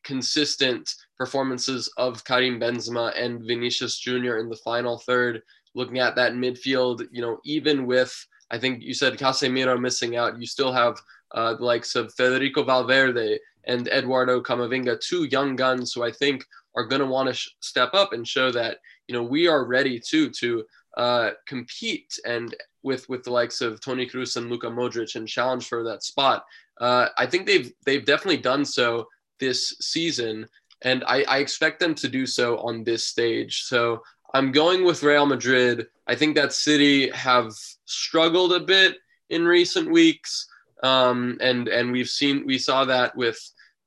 [0.05, 4.39] consistent performances of Karim Benzema and Vinicius Jr.
[4.39, 5.43] in the final third.
[5.75, 8.15] Looking at that midfield, you know, even with
[8.51, 11.01] I think you said Casemiro missing out, you still have
[11.33, 16.45] uh, the likes of Federico Valverde and Eduardo Camavinga, two young guns who I think
[16.75, 18.79] are going to want to sh- step up and show that
[19.09, 20.65] you know we are ready too to
[20.97, 25.67] uh, compete and with with the likes of Toni Kroos and Luka Modric and challenge
[25.67, 26.45] for that spot.
[26.81, 29.07] Uh, I think they've they've definitely done so
[29.43, 30.47] this season,
[30.83, 33.65] and I, I expect them to do so on this stage.
[33.65, 34.03] So
[34.35, 35.89] I'm going with Real Madrid.
[36.07, 37.53] I think that City have
[37.85, 38.97] struggled a bit
[39.29, 40.49] in recent weeks,
[40.83, 43.39] um, and and we've seen we saw that with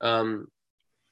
[0.02, 0.46] um,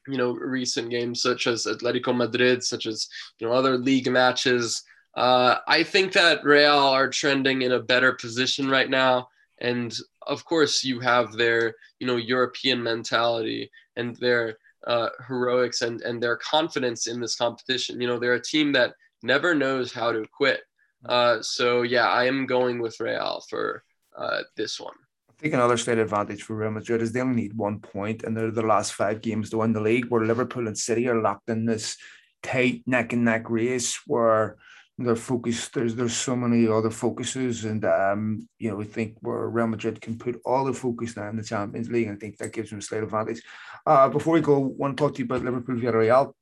[0.06, 4.82] you know recent games such as Atletico Madrid, such as you know other league matches.
[5.16, 9.28] Uh, I think that Real are trending in a better position right now,
[9.60, 9.96] and
[10.26, 16.22] of course you have their you know European mentality and their uh, heroics and and
[16.22, 18.00] their confidence in this competition.
[18.00, 20.60] You know they're a team that never knows how to quit.
[21.04, 23.82] Uh, so yeah, I am going with Real for
[24.16, 24.94] uh, this one.
[25.30, 28.36] I think another slight advantage for Real Madrid is they only need one point, and
[28.36, 30.06] they're the last five games to win the league.
[30.06, 31.96] Where Liverpool and City are locked in this
[32.44, 34.56] tight neck and neck race where
[34.98, 35.74] they're focused.
[35.74, 40.00] There's there's so many other focuses, and um, you know, we think where Real Madrid
[40.00, 42.70] can put all the focus now in the Champions League, and I think that gives
[42.70, 43.42] them a slight advantage.
[43.84, 46.32] Uh, before we go, I want to talk to you about Liverpool Villarreal.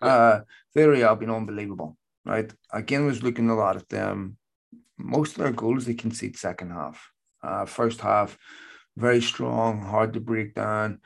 [0.00, 0.40] Uh,
[0.76, 2.52] Villarreal been unbelievable, right?
[2.72, 4.36] Again, was looking a lot at them.
[4.98, 7.10] Most of their goals they concede second half.
[7.42, 8.36] Uh, first half,
[8.96, 11.00] very strong, hard to break down.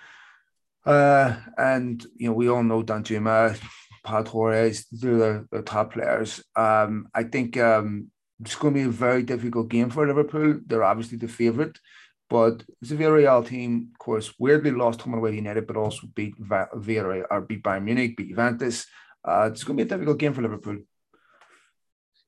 [0.86, 3.58] Uh, and you know, we all know Danjuma
[4.06, 6.42] Pau Torres, the, the top players.
[6.54, 10.60] Um, I think um, it's going to be a very difficult game for Liverpool.
[10.64, 11.76] They're obviously the favourite,
[12.30, 16.06] but it's a Villarreal team, of course, weirdly lost home away to United, but also
[16.14, 18.86] beat Villarreal or beat Bayern Munich, beat Juventus.
[19.24, 20.78] Uh, it's going to be a difficult game for Liverpool.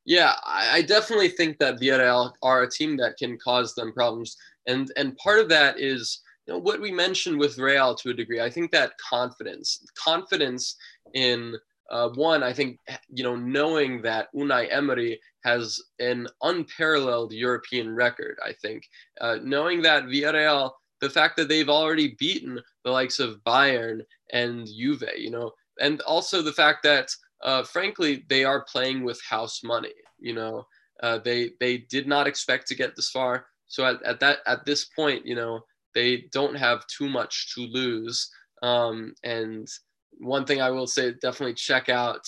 [0.05, 4.91] Yeah, I definitely think that Villarreal are a team that can cause them problems, and
[4.97, 8.41] and part of that is you know, what we mentioned with Real to a degree.
[8.41, 10.77] I think that confidence, confidence
[11.13, 11.55] in
[11.91, 12.79] uh, one, I think,
[13.09, 18.85] you know, knowing that Unai Emery has an unparalleled European record, I think,
[19.21, 24.01] uh, knowing that Villarreal, the fact that they've already beaten the likes of Bayern
[24.33, 27.09] and Juve, you know, and also the fact that,
[27.43, 30.67] uh, frankly, they are playing with house money, you know,
[31.03, 33.47] uh, they they did not expect to get this far.
[33.69, 35.61] So at, at that at this point, you know,
[35.95, 38.29] they don't have too much to lose.
[38.63, 39.69] Um, and
[40.19, 42.21] one thing I will say, definitely check out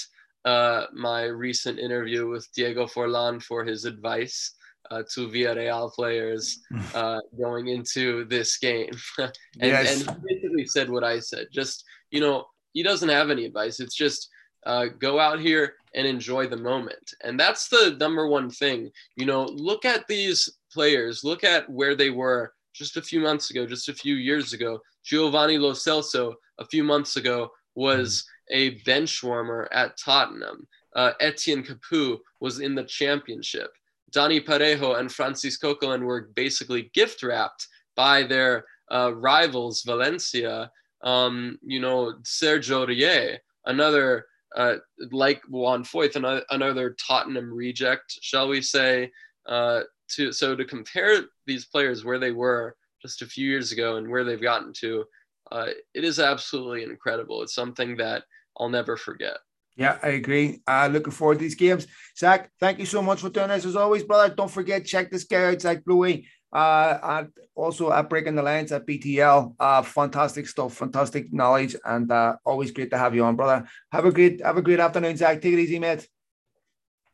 [0.45, 4.55] uh, my recent interview with Diego Forlan for his advice.
[4.91, 6.61] uh, two Villarreal players
[6.95, 8.91] uh, going into this game.
[9.18, 10.07] and, yes.
[10.07, 11.47] and he basically said what I said.
[11.53, 13.80] Just, you know, he doesn't have any advice.
[13.80, 14.28] It's just
[14.66, 17.14] uh, go out here and enjoy the moment.
[17.24, 18.91] And that's the number one thing.
[19.16, 23.51] You know, look at these players, look at where they were just a few months
[23.51, 24.80] ago, just a few years ago.
[25.05, 30.66] Giovanni Lo Celso, a few months ago, was a bench warmer at Tottenham.
[30.94, 33.70] Uh, Etienne Capoue was in the championship.
[34.12, 40.70] Dani Parejo and Francis Coquelin were basically gift wrapped by their uh, rivals, Valencia.
[41.02, 44.76] Um, you know, Sergio Aurier, another uh,
[45.12, 49.10] like Juan Foyth, another, another Tottenham reject, shall we say.
[49.46, 53.96] Uh, to so to compare these players where they were just a few years ago
[53.96, 55.04] and where they've gotten to,
[55.51, 57.42] uh, it is absolutely incredible.
[57.42, 58.24] It's something that
[58.59, 59.38] I'll never forget.
[59.76, 60.61] Yeah, I agree.
[60.66, 61.86] Uh, looking forward to these games.
[62.16, 64.34] Zach, thank you so much for doing this as always, brother.
[64.34, 66.26] Don't forget, check this guy out, Zach Lowy.
[66.53, 69.55] Uh, and also at Breaking the Lines at BTL.
[69.59, 73.66] Uh, fantastic stuff, fantastic knowledge, and uh, always great to have you on, brother.
[73.92, 75.40] Have a great, have a great afternoon, Zach.
[75.40, 76.07] Take it easy, mate.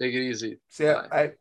[0.01, 0.59] Take it easy.
[0.69, 1.03] See ya.
[1.03, 1.09] Bye.
[1.09, 1.33] Bye.